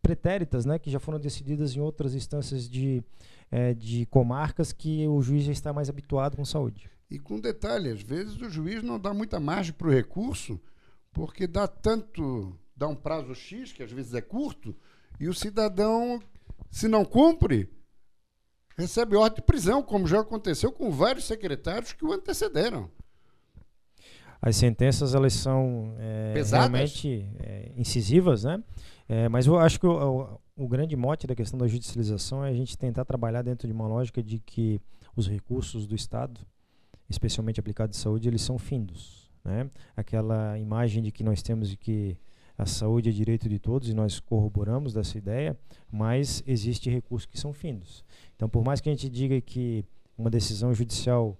pretéritas, 0.00 0.64
né, 0.64 0.78
que 0.78 0.88
já 0.88 1.00
foram 1.00 1.18
decididas 1.18 1.74
em 1.74 1.80
outras 1.80 2.14
instâncias 2.14 2.68
de, 2.68 3.02
é, 3.50 3.74
de 3.74 4.06
comarcas 4.06 4.72
que 4.72 5.06
o 5.06 5.20
juiz 5.22 5.44
já 5.44 5.52
está 5.52 5.72
mais 5.72 5.88
habituado 5.88 6.36
com 6.36 6.44
saúde. 6.44 6.90
E 7.10 7.18
com 7.18 7.38
detalhe, 7.38 7.90
às 7.90 8.02
vezes 8.02 8.36
o 8.40 8.50
juiz 8.50 8.82
não 8.82 8.98
dá 8.98 9.14
muita 9.14 9.38
margem 9.38 9.72
para 9.72 9.86
o 9.88 9.92
recurso, 9.92 10.60
porque 11.12 11.46
dá 11.46 11.68
tanto, 11.68 12.58
dá 12.76 12.88
um 12.88 12.96
prazo 12.96 13.34
X, 13.34 13.72
que 13.72 13.82
às 13.82 13.92
vezes 13.92 14.14
é 14.14 14.20
curto, 14.20 14.76
e 15.20 15.28
o 15.28 15.34
cidadão, 15.34 16.20
se 16.70 16.88
não 16.88 17.04
cumpre, 17.04 17.70
recebe 18.76 19.16
ordem 19.16 19.36
de 19.36 19.42
prisão, 19.42 19.82
como 19.82 20.06
já 20.06 20.20
aconteceu 20.20 20.70
com 20.70 20.90
vários 20.90 21.24
secretários 21.24 21.92
que 21.92 22.04
o 22.04 22.12
antecederam. 22.12 22.90
As 24.42 24.56
sentenças 24.56 25.14
elas 25.14 25.32
são 25.32 25.94
é, 25.98 26.34
realmente 26.50 27.26
é, 27.38 27.72
incisivas, 27.76 28.44
né? 28.44 28.62
É, 29.08 29.28
mas 29.28 29.46
eu 29.46 29.58
acho 29.58 29.80
que 29.80 29.86
o, 29.86 30.38
o, 30.56 30.66
grande 30.66 30.96
mote 30.96 31.26
da 31.26 31.34
questão 31.34 31.58
da 31.58 31.66
judicialização 31.66 32.44
é 32.44 32.48
a 32.48 32.54
gente 32.54 32.78
tentar 32.78 33.04
trabalhar 33.04 33.42
dentro 33.42 33.68
de 33.68 33.72
uma 33.72 33.86
lógica 33.86 34.22
de 34.22 34.38
que 34.38 34.80
os 35.14 35.28
recursos 35.28 35.86
do 35.86 35.94
Estado, 35.94 36.40
especialmente 37.08 37.60
aplicados 37.60 37.96
de 37.96 38.02
saúde, 38.02 38.28
eles 38.28 38.42
são 38.42 38.58
findos. 38.58 39.30
Né? 39.44 39.70
Aquela 39.96 40.58
imagem 40.58 41.02
de 41.02 41.12
que 41.12 41.22
nós 41.22 41.42
temos 41.42 41.68
de 41.68 41.76
que 41.76 42.16
a 42.58 42.64
saúde 42.64 43.10
é 43.10 43.12
direito 43.12 43.48
de 43.48 43.58
todos 43.58 43.88
e 43.88 43.94
nós 43.94 44.18
corroboramos 44.18 44.94
dessa 44.94 45.18
ideia, 45.18 45.58
mas 45.92 46.42
existe 46.46 46.88
recursos 46.88 47.26
que 47.26 47.38
são 47.38 47.52
findos. 47.52 48.02
Então, 48.34 48.48
por 48.48 48.64
mais 48.64 48.80
que 48.80 48.88
a 48.88 48.92
gente 48.92 49.08
diga 49.10 49.40
que 49.40 49.84
uma 50.16 50.30
decisão 50.30 50.72
judicial 50.72 51.36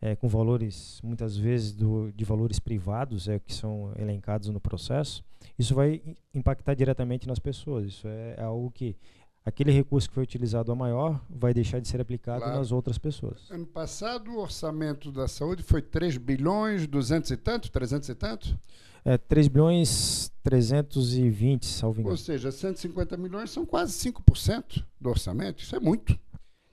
é, 0.00 0.14
com 0.14 0.28
valores, 0.28 1.00
muitas 1.02 1.36
vezes, 1.36 1.72
do, 1.72 2.12
de 2.12 2.24
valores 2.24 2.58
privados, 2.58 3.28
é, 3.28 3.38
que 3.38 3.52
são 3.52 3.92
elencados 3.98 4.48
no 4.48 4.60
processo, 4.60 5.24
isso 5.58 5.74
vai 5.74 6.00
impactar 6.32 6.74
diretamente 6.74 7.26
nas 7.26 7.38
pessoas. 7.38 7.86
Isso 7.86 8.06
é, 8.06 8.34
é 8.38 8.42
algo 8.42 8.70
que 8.70 8.96
aquele 9.44 9.72
recurso 9.72 10.08
que 10.08 10.14
foi 10.14 10.22
utilizado 10.22 10.70
a 10.70 10.74
maior 10.74 11.20
vai 11.28 11.52
deixar 11.52 11.80
de 11.80 11.88
ser 11.88 12.00
aplicado 12.00 12.42
claro. 12.42 12.58
nas 12.58 12.70
outras 12.70 12.98
pessoas. 12.98 13.50
Ano 13.50 13.66
passado, 13.66 14.30
o 14.30 14.38
orçamento 14.38 15.10
da 15.10 15.26
saúde 15.26 15.62
foi 15.62 15.82
3 15.82 16.16
bilhões, 16.16 16.86
200 16.86 17.30
e 17.30 17.36
tanto, 17.36 17.70
300 17.70 18.08
e 18.08 18.14
tanto? 18.14 18.58
É, 19.04 19.16
3 19.16 19.48
bilhões 19.48 20.30
320, 20.42 21.66
salvo 21.66 22.00
engano. 22.00 22.12
Ou 22.12 22.16
seja, 22.16 22.50
150 22.50 23.16
milhões 23.16 23.50
são 23.50 23.64
quase 23.64 23.92
5% 23.92 24.84
do 25.00 25.08
orçamento. 25.08 25.62
Isso 25.62 25.74
é 25.74 25.80
muito. 25.80 26.18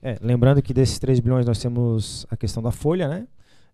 É, 0.02 0.18
lembrando 0.20 0.62
que 0.62 0.74
desses 0.74 0.98
3 0.98 1.20
bilhões 1.20 1.46
nós 1.46 1.58
temos 1.58 2.26
a 2.30 2.36
questão 2.36 2.62
da 2.62 2.70
folha, 2.70 3.08
né? 3.08 3.26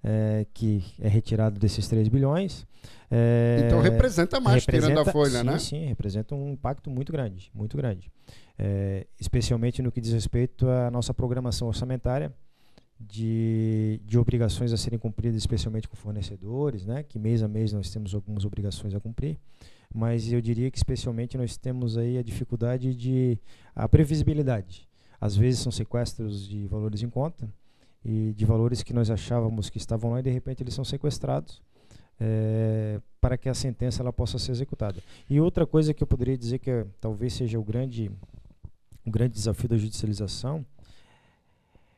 É, 0.05 0.47
que 0.53 0.83
é 1.01 1.09
retirado 1.09 1.61
desses 1.61 1.87
3 1.89 2.09
bilhões. 2.09 2.67
É, 3.11 3.65
então 3.67 3.81
representa 3.81 4.41
mais, 4.41 4.65
representa, 4.65 4.93
tirando 4.93 5.09
a 5.09 5.13
folha, 5.13 5.41
sim, 5.41 5.45
né? 5.45 5.59
Sim, 5.59 5.87
representa 5.87 6.35
um 6.35 6.51
impacto 6.51 6.91
muito 6.91 7.13
grande, 7.13 7.51
muito 7.55 7.77
grande. 7.77 8.11
É, 8.59 9.07
especialmente 9.21 9.83
no 9.83 9.93
que 9.93 10.01
diz 10.01 10.13
respeito 10.13 10.69
à 10.69 10.91
nossa 10.91 11.13
programação 11.13 11.69
orçamentária 11.69 12.33
de, 12.99 14.01
de 14.05 14.19
obrigações 14.19 14.73
a 14.73 14.77
serem 14.77 14.99
cumpridas, 14.99 15.37
especialmente 15.37 15.89
com 15.89 15.97
fornecedores, 15.97 16.87
né? 16.87 17.03
Que 17.03 17.19
mês 17.19 17.43
a 17.43 17.49
mês 17.49 17.73
nós 17.73 17.91
temos 17.91 18.15
algumas 18.15 18.45
obrigações 18.45 18.95
a 18.95 19.01
cumprir, 19.01 19.39
mas 19.93 20.33
eu 20.33 20.41
diria 20.41 20.71
que 20.71 20.79
especialmente 20.79 21.37
nós 21.37 21.57
temos 21.57 21.99
aí 21.99 22.19
a 22.19 22.23
dificuldade 22.23 22.95
de 22.95 23.39
a 23.75 23.89
previsibilidade. 23.89 24.89
Às 25.23 25.37
vezes 25.37 25.61
são 25.61 25.71
sequestros 25.71 26.49
de 26.49 26.67
valores 26.67 27.01
em 27.01 27.09
conta 27.09 27.49
e 28.05 28.33
de 28.33 28.45
valores 28.45 28.83
que 28.83 28.93
nós 28.93 29.09
achávamos 29.09 29.71
que 29.71 29.79
estavam 29.79 30.11
lá 30.11 30.19
e 30.19 30.23
de 30.25 30.31
repente 30.31 30.65
eles 30.65 30.75
são 30.75 30.85
sequestrados 30.85 31.63
é, 32.19 33.01
para 33.21 33.39
que 33.39 33.49
a 33.49 33.55
sentença 33.55 34.03
ela 34.03 34.13
possa 34.13 34.37
ser 34.37 34.51
executada. 34.51 35.01
E 35.31 35.41
outra 35.41 35.65
coisa 35.65 35.95
que 35.95 36.03
eu 36.03 36.09
poderia 36.09 36.37
dizer 36.37 36.59
que 36.59 36.69
é, 36.69 36.85
talvez 37.01 37.35
seja 37.35 37.57
o 37.57 37.63
grande, 37.63 38.11
o 39.07 39.13
grande 39.13 39.35
desafio 39.35 39.69
da 39.69 39.77
judicialização 39.77 40.67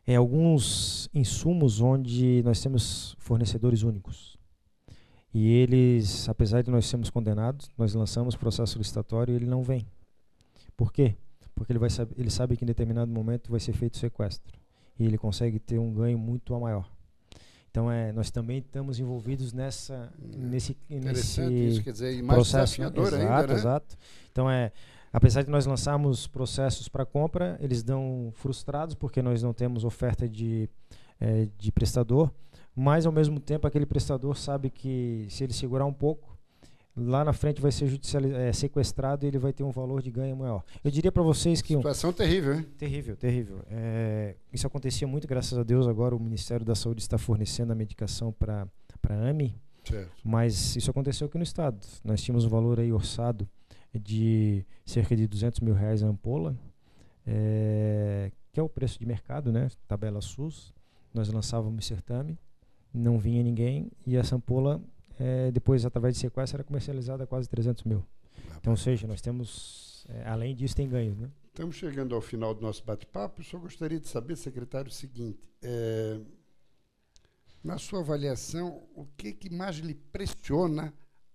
é 0.07 0.17
alguns 0.17 1.09
insumos 1.15 1.81
onde 1.81 2.43
nós 2.45 2.61
temos 2.61 3.17
fornecedores 3.19 3.83
únicos. 3.85 4.37
E 5.33 5.51
eles, 5.51 6.29
apesar 6.29 6.61
de 6.61 6.71
nós 6.71 6.85
sermos 6.85 7.09
condenados, 7.09 7.71
nós 7.79 7.95
lançamos 7.95 8.37
processo 8.37 8.77
licitatório 8.77 9.33
e 9.33 9.37
ele 9.37 9.47
não 9.47 9.63
vem. 9.63 9.87
Por 10.77 10.93
quê? 10.93 11.17
Porque 11.55 11.73
ele, 11.73 11.79
vai 11.79 11.91
saber, 11.91 12.15
ele 12.19 12.31
sabe 12.31 12.57
que 12.57 12.65
em 12.65 12.67
determinado 12.67 13.11
momento 13.11 13.51
vai 13.51 13.61
ser 13.61 13.73
feito 13.73 13.97
sequestro 13.97 14.53
e 14.99 15.05
ele 15.05 15.19
consegue 15.19 15.59
ter 15.59 15.79
um 15.79 15.93
ganho 15.93 16.19
muito 16.19 16.59
maior. 16.59 16.89
Então 17.71 17.91
é, 17.91 18.13
nós 18.13 18.31
também 18.31 18.59
estamos 18.59 19.01
envolvidos 19.01 19.53
nessa 19.53 20.13
nesse 20.19 20.77
nesse 20.89 21.43
isso, 21.43 21.83
quer 21.83 21.91
dizer, 21.91 22.23
mais 22.23 22.37
processo 22.37 22.81
exato, 22.81 23.01
ainda, 23.01 23.47
né? 23.49 23.55
exato. 23.55 23.97
Então 24.31 24.49
é 24.49 24.71
apesar 25.13 25.43
de 25.43 25.51
nós 25.51 25.67
lançarmos 25.67 26.27
processos 26.29 26.89
para 26.89 27.05
compra, 27.05 27.59
eles 27.61 27.83
dão 27.83 28.31
frustrados 28.35 28.95
porque 28.95 29.21
nós 29.21 29.43
não 29.43 29.53
temos 29.53 29.85
oferta 29.85 30.29
de 30.29 30.69
é, 31.19 31.49
de 31.59 31.73
prestador, 31.73 32.31
mas 32.77 33.07
ao 33.07 33.13
mesmo 33.13 33.41
tempo 33.41 33.67
aquele 33.67 33.87
prestador 33.87 34.37
sabe 34.37 34.71
que 34.71 35.27
se 35.29 35.43
ele 35.43 35.53
segurar 35.53 35.85
um 35.85 35.93
pouco 35.93 36.34
lá 36.97 37.25
na 37.25 37.33
frente 37.33 37.61
vai 37.61 37.73
ser 37.73 37.91
é, 38.37 38.53
sequestrado 38.53 39.25
e 39.25 39.29
ele 39.29 39.39
vai 39.39 39.53
ter 39.53 39.65
um 39.65 39.71
valor 39.71 40.01
de 40.01 40.11
ganho 40.11 40.37
maior. 40.37 40.63
Eu 40.83 40.91
diria 40.91 41.11
para 41.11 41.23
vocês 41.23 41.61
que... 41.61 41.75
Situação 41.75 42.11
um, 42.11 42.13
terrível, 42.13 42.55
hein? 42.55 42.67
Terrível, 42.79 43.17
terrível. 43.17 43.63
É, 43.69 44.37
isso 44.53 44.67
acontecia 44.67 45.07
muito, 45.07 45.27
graças 45.27 45.59
a 45.59 45.63
Deus, 45.63 45.87
agora 45.87 46.15
o 46.15 46.21
Ministério 46.21 46.65
da 46.65 46.75
Saúde 46.75 47.03
está 47.03 47.19
fornecendo 47.19 47.73
a 47.73 47.75
medicação 47.75 48.33
para 48.33 48.67
a 49.09 49.29
AMI, 49.29 49.55
certo. 49.85 50.13
mas 50.23 50.77
isso 50.77 50.91
aconteceu 50.91 51.27
aqui 51.27 51.37
no 51.37 51.45
Estado. 51.45 51.79
Nós 52.05 52.23
tínhamos 52.23 52.45
um 52.45 52.49
valor 52.49 52.79
aí 52.79 52.93
orçado 52.93 53.49
de 53.93 54.65
cerca 54.85 55.17
de 55.17 55.27
200 55.27 55.61
mil 55.61 55.75
reais 55.75 56.03
a 56.03 56.07
ampola, 56.07 56.57
é, 57.27 58.31
que 58.53 58.61
é 58.61 58.63
o 58.63 58.69
preço 58.69 58.99
de 58.99 59.07
mercado, 59.07 59.51
né? 59.53 59.69
Tabela 59.87 60.21
SUS. 60.21 60.73
Nós 61.13 61.29
lançávamos 61.29 61.87
certame, 61.87 62.37
não 62.93 63.19
vinha 63.19 63.41
ninguém 63.43 63.91
e 64.05 64.17
essa 64.17 64.35
ampola, 64.35 64.83
é, 65.19 65.51
depois 65.51 65.85
através 65.85 66.15
de 66.15 66.21
sequestro, 66.21 66.57
era 66.57 66.65
comercializada 66.65 67.25
a 67.25 67.27
quase 67.27 67.49
300 67.49 67.85
mil. 67.85 68.05
Então, 68.59 68.73
ou 68.73 68.77
seja, 68.77 69.07
nós 69.07 69.21
temos, 69.21 70.07
é, 70.09 70.29
além 70.29 70.55
disso, 70.55 70.75
tem 70.75 70.89
ganhos, 70.89 71.19
né? 71.19 71.31
Estamos 71.49 71.77
chegando 71.77 72.15
ao 72.15 72.21
final 72.21 72.53
do 72.53 72.61
nosso 72.61 72.85
bate-papo. 72.85 73.43
Só 73.45 73.59
gostaria 73.59 74.01
de 74.01 74.09
saber, 74.09 74.37
secretário, 74.37 74.91
o 74.91 74.93
seguinte: 74.93 75.49
é, 75.63 76.19
na 77.63 77.79
sua 77.79 78.01
avaliação, 78.01 78.83
o 78.95 79.07
que, 79.17 79.33
que 79.33 79.51
mais 79.51 79.77
lhe 79.77 79.95
pressiona 79.95 80.93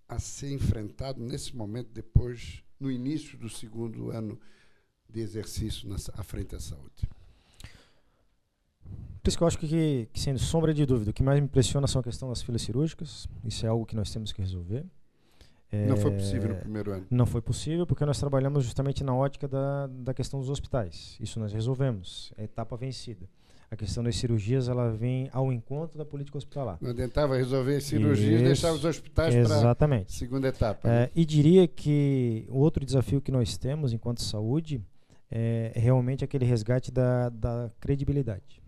a 0.08 0.18
ser 0.18 0.52
enfrentado 0.52 1.20
nesse 1.20 1.56
momento, 1.56 1.88
depois, 1.92 2.62
no 2.78 2.90
início 2.90 3.38
do 3.38 3.48
segundo 3.48 4.10
ano 4.10 4.38
de 5.08 5.20
exercício 5.20 5.88
na, 5.88 5.96
à 6.14 6.22
frente 6.22 6.48
da 6.48 6.60
saúde? 6.60 7.08
Por 9.22 9.28
isso 9.28 9.36
que 9.36 9.42
eu 9.42 9.48
acho 9.48 9.58
que, 9.58 10.08
que, 10.12 10.20
sendo 10.20 10.38
sombra 10.38 10.72
de 10.72 10.86
dúvida, 10.86 11.10
o 11.10 11.14
que 11.14 11.22
mais 11.22 11.38
me 11.38 11.44
impressiona 11.44 11.86
são 11.86 12.00
a 12.00 12.04
questão 12.04 12.28
das 12.28 12.42
filas 12.42 12.62
cirúrgicas. 12.62 13.28
Isso 13.44 13.66
é 13.66 13.68
algo 13.68 13.84
que 13.84 13.94
nós 13.94 14.10
temos 14.10 14.32
que 14.32 14.40
resolver. 14.40 14.84
Não 15.72 15.96
foi 15.96 16.10
possível 16.10 16.48
no 16.48 16.54
é, 16.54 16.58
primeiro 16.58 16.92
ano? 16.92 17.06
Não 17.10 17.26
foi 17.26 17.40
possível 17.40 17.86
porque 17.86 18.04
nós 18.04 18.18
trabalhamos 18.18 18.64
justamente 18.64 19.04
na 19.04 19.14
ótica 19.14 19.46
da, 19.46 19.86
da 19.86 20.12
questão 20.12 20.40
dos 20.40 20.50
hospitais. 20.50 21.16
Isso 21.20 21.38
nós 21.38 21.52
resolvemos. 21.52 22.32
É 22.36 22.44
etapa 22.44 22.76
vencida. 22.76 23.28
A 23.70 23.76
questão 23.76 24.02
das 24.02 24.16
cirurgias 24.16 24.68
ela 24.68 24.90
vem 24.90 25.30
ao 25.32 25.52
encontro 25.52 25.96
da 25.96 26.04
política 26.04 26.36
hospitalar. 26.36 26.76
Não 26.80 26.92
tentava 26.92 27.36
resolver 27.36 27.80
cirurgias 27.80 28.40
e 28.40 28.44
deixar 28.44 28.72
os 28.72 28.84
hospitais 28.84 29.32
para 29.32 29.70
a 29.70 30.04
segunda 30.08 30.48
etapa. 30.48 30.88
É, 30.88 31.02
né? 31.02 31.10
E 31.14 31.24
diria 31.24 31.68
que 31.68 32.46
o 32.48 32.58
outro 32.58 32.84
desafio 32.84 33.20
que 33.20 33.30
nós 33.30 33.56
temos 33.56 33.92
enquanto 33.92 34.22
saúde 34.22 34.84
é 35.30 35.70
realmente 35.76 36.24
aquele 36.24 36.44
resgate 36.44 36.90
da, 36.90 37.28
da 37.28 37.70
credibilidade 37.78 38.59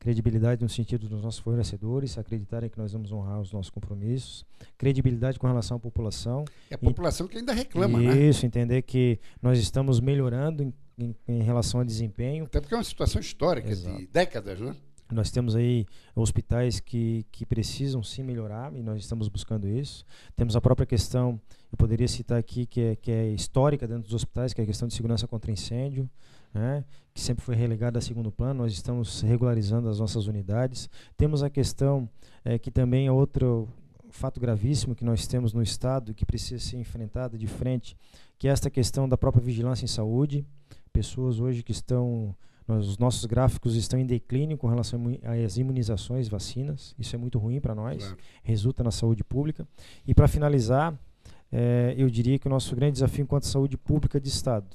credibilidade 0.00 0.62
no 0.62 0.68
sentido 0.68 1.06
dos 1.06 1.22
nossos 1.22 1.38
fornecedores 1.38 2.16
acreditarem 2.16 2.70
que 2.70 2.78
nós 2.78 2.92
vamos 2.92 3.12
honrar 3.12 3.38
os 3.38 3.52
nossos 3.52 3.70
compromissos, 3.70 4.44
credibilidade 4.76 5.38
com 5.38 5.46
relação 5.46 5.76
à 5.76 5.80
população. 5.80 6.44
É 6.70 6.74
a 6.74 6.78
população 6.78 7.28
que 7.28 7.36
ainda 7.36 7.52
reclama, 7.52 8.02
isso, 8.02 8.08
né? 8.08 8.22
Isso, 8.22 8.46
entender 8.46 8.82
que 8.82 9.20
nós 9.42 9.58
estamos 9.58 10.00
melhorando 10.00 10.62
em, 10.62 10.74
em, 10.98 11.14
em, 11.28 11.42
relação 11.42 11.80
ao 11.80 11.86
desempenho. 11.86 12.46
Até 12.46 12.60
porque 12.60 12.74
é 12.74 12.78
uma 12.78 12.82
situação 12.82 13.20
histórica 13.20 13.68
Exato. 13.68 13.98
de 13.98 14.06
décadas, 14.06 14.58
né? 14.58 14.74
Nós 15.12 15.30
temos 15.30 15.56
aí 15.56 15.86
hospitais 16.14 16.78
que, 16.80 17.26
que 17.32 17.44
precisam 17.44 18.02
sim 18.02 18.22
melhorar 18.22 18.72
e 18.74 18.82
nós 18.82 19.00
estamos 19.02 19.28
buscando 19.28 19.68
isso. 19.68 20.04
Temos 20.36 20.54
a 20.56 20.60
própria 20.60 20.86
questão, 20.86 21.38
eu 21.70 21.76
poderia 21.76 22.06
citar 22.08 22.38
aqui, 22.38 22.64
que 22.64 22.80
é, 22.80 22.96
que 22.96 23.10
é 23.10 23.28
histórica 23.28 23.86
dentro 23.88 24.04
dos 24.04 24.14
hospitais, 24.14 24.54
que 24.54 24.60
é 24.60 24.64
a 24.64 24.66
questão 24.66 24.86
de 24.88 24.94
segurança 24.94 25.26
contra 25.26 25.50
incêndio 25.50 26.08
né, 26.52 26.84
que 27.14 27.20
sempre 27.20 27.44
foi 27.44 27.54
relegada 27.54 27.98
a 27.98 28.02
segundo 28.02 28.30
plano, 28.30 28.62
nós 28.62 28.72
estamos 28.72 29.20
regularizando 29.20 29.88
as 29.88 29.98
nossas 29.98 30.26
unidades. 30.26 30.88
Temos 31.16 31.42
a 31.42 31.50
questão 31.50 32.08
é, 32.44 32.58
que 32.58 32.70
também 32.70 33.06
é 33.06 33.12
outro 33.12 33.68
fato 34.10 34.40
gravíssimo 34.40 34.94
que 34.94 35.04
nós 35.04 35.26
temos 35.26 35.52
no 35.52 35.62
Estado, 35.62 36.14
que 36.14 36.26
precisa 36.26 36.62
ser 36.62 36.76
enfrentado 36.76 37.38
de 37.38 37.46
frente, 37.46 37.96
que 38.38 38.48
é 38.48 38.50
esta 38.50 38.68
questão 38.68 39.08
da 39.08 39.16
própria 39.16 39.42
vigilância 39.42 39.84
em 39.84 39.88
saúde. 39.88 40.44
Pessoas 40.92 41.38
hoje 41.38 41.62
que 41.62 41.72
estão 41.72 42.34
os 42.68 42.98
nossos 42.98 43.24
gráficos 43.24 43.74
estão 43.74 43.98
em 43.98 44.06
declínio 44.06 44.56
com 44.56 44.68
relação 44.68 45.02
às 45.44 45.56
imunizações, 45.56 46.28
vacinas. 46.28 46.94
Isso 46.96 47.16
é 47.16 47.18
muito 47.18 47.36
ruim 47.36 47.60
para 47.60 47.74
nós, 47.74 48.04
claro. 48.04 48.18
resulta 48.44 48.84
na 48.84 48.92
saúde 48.92 49.24
pública. 49.24 49.66
E 50.06 50.14
para 50.14 50.28
finalizar, 50.28 50.96
é, 51.50 51.94
eu 51.98 52.08
diria 52.08 52.38
que 52.38 52.46
o 52.46 52.50
nosso 52.50 52.76
grande 52.76 52.92
desafio 52.92 53.24
enquanto 53.24 53.46
saúde 53.46 53.76
pública 53.76 54.20
de 54.20 54.28
Estado 54.28 54.68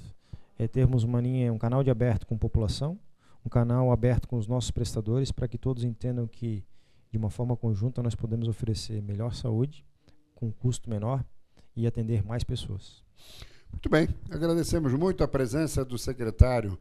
é 0.58 0.68
termos 0.68 1.04
uma 1.04 1.22
linha, 1.22 1.52
um 1.52 1.58
canal 1.58 1.84
de 1.84 1.90
aberto 1.90 2.26
com 2.26 2.38
população, 2.38 3.00
um 3.46 3.50
canal 3.50 3.92
aberto 3.92 4.28
com 4.28 4.38
os 4.38 4.48
nossos 4.48 4.72
prestadores, 4.72 5.32
para 5.32 5.48
que 5.48 5.58
todos 5.58 5.84
entendam 5.84 6.28
que, 6.28 6.64
de 7.12 7.18
uma 7.18 7.30
forma 7.30 7.56
conjunta, 7.56 8.02
nós 8.02 8.16
podemos 8.16 8.48
oferecer 8.48 9.02
melhor 9.02 9.34
saúde, 9.34 9.86
com 10.34 10.52
custo 10.52 10.90
menor 10.90 11.24
e 11.76 11.86
atender 11.86 12.24
mais 12.24 12.44
pessoas. 12.44 13.04
Muito 13.72 13.90
bem, 13.90 14.08
agradecemos 14.32 14.94
muito 14.94 15.24
a 15.24 15.28
presença 15.28 15.84
do 15.84 15.98
secretário 15.98 16.80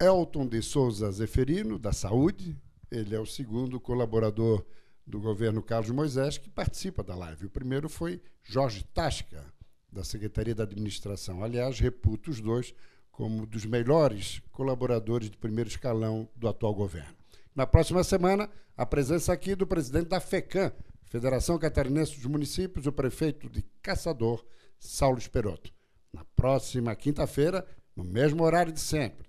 Elton 0.00 0.46
de 0.46 0.62
Souza 0.62 1.10
Zeferino, 1.10 1.78
da 1.78 1.92
Saúde. 1.92 2.56
Ele 2.90 3.14
é 3.14 3.20
o 3.20 3.26
segundo 3.26 3.80
colaborador 3.80 4.64
do 5.06 5.18
governo 5.18 5.62
Carlos 5.62 5.90
Moisés 5.90 6.38
que 6.38 6.50
participa 6.50 7.02
da 7.02 7.16
live. 7.16 7.46
O 7.46 7.50
primeiro 7.50 7.88
foi 7.88 8.20
Jorge 8.42 8.84
Tasca 8.94 9.44
da 9.90 10.04
Secretaria 10.04 10.54
da 10.54 10.64
Administração. 10.64 11.42
Aliás, 11.42 11.78
reputo 11.78 12.30
os 12.30 12.40
dois 12.40 12.74
como 13.10 13.46
dos 13.46 13.64
melhores 13.64 14.40
colaboradores 14.52 15.28
de 15.30 15.36
primeiro 15.36 15.68
escalão 15.68 16.28
do 16.36 16.46
atual 16.46 16.74
governo. 16.74 17.16
Na 17.54 17.66
próxima 17.66 18.04
semana, 18.04 18.48
a 18.76 18.86
presença 18.86 19.32
aqui 19.32 19.56
do 19.56 19.66
presidente 19.66 20.08
da 20.08 20.20
FECAM, 20.20 20.72
Federação 21.02 21.58
Catarinense 21.58 22.14
dos 22.14 22.26
Municípios, 22.26 22.86
o 22.86 22.92
prefeito 22.92 23.48
de 23.48 23.62
Caçador, 23.82 24.44
Saulo 24.78 25.18
Esperoto. 25.18 25.72
Na 26.12 26.24
próxima 26.36 26.94
quinta-feira, 26.94 27.66
no 27.96 28.04
mesmo 28.04 28.44
horário 28.44 28.72
de 28.72 28.78
sempre, 28.78 29.26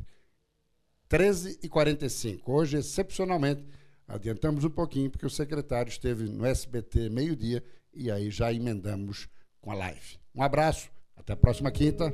13h45. 1.09 2.41
Hoje, 2.45 2.77
excepcionalmente, 2.77 3.65
adiantamos 4.07 4.63
um 4.63 4.69
pouquinho, 4.69 5.09
porque 5.09 5.25
o 5.25 5.29
secretário 5.29 5.89
esteve 5.89 6.25
no 6.25 6.45
SBT 6.45 7.09
meio-dia 7.09 7.63
e 7.91 8.11
aí 8.11 8.29
já 8.29 8.53
emendamos 8.53 9.27
com 9.61 9.71
a 9.71 9.75
live. 9.75 10.17
Um 10.35 10.43
abraço, 10.43 10.89
até 11.17 11.33
a 11.33 11.37
próxima 11.37 11.71
quinta. 11.71 12.13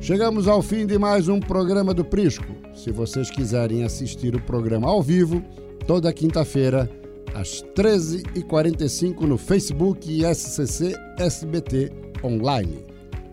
Chegamos 0.00 0.48
ao 0.48 0.60
fim 0.62 0.84
de 0.84 0.98
mais 0.98 1.28
um 1.28 1.38
programa 1.38 1.94
do 1.94 2.04
Prisco. 2.04 2.44
Se 2.74 2.90
vocês 2.90 3.30
quiserem 3.30 3.84
assistir 3.84 4.34
o 4.34 4.42
programa 4.42 4.88
ao 4.88 5.00
vivo, 5.00 5.40
toda 5.86 6.12
quinta-feira, 6.12 6.90
às 7.34 7.62
13h45 7.76 9.20
no 9.20 9.38
Facebook 9.38 10.22
SCC 10.34 10.94
SBT 11.18 11.92
Online. 12.24 12.84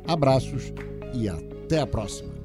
Abraços 0.07 0.71
e 1.13 1.27
até 1.27 1.79
a 1.79 1.87
próxima. 1.87 2.38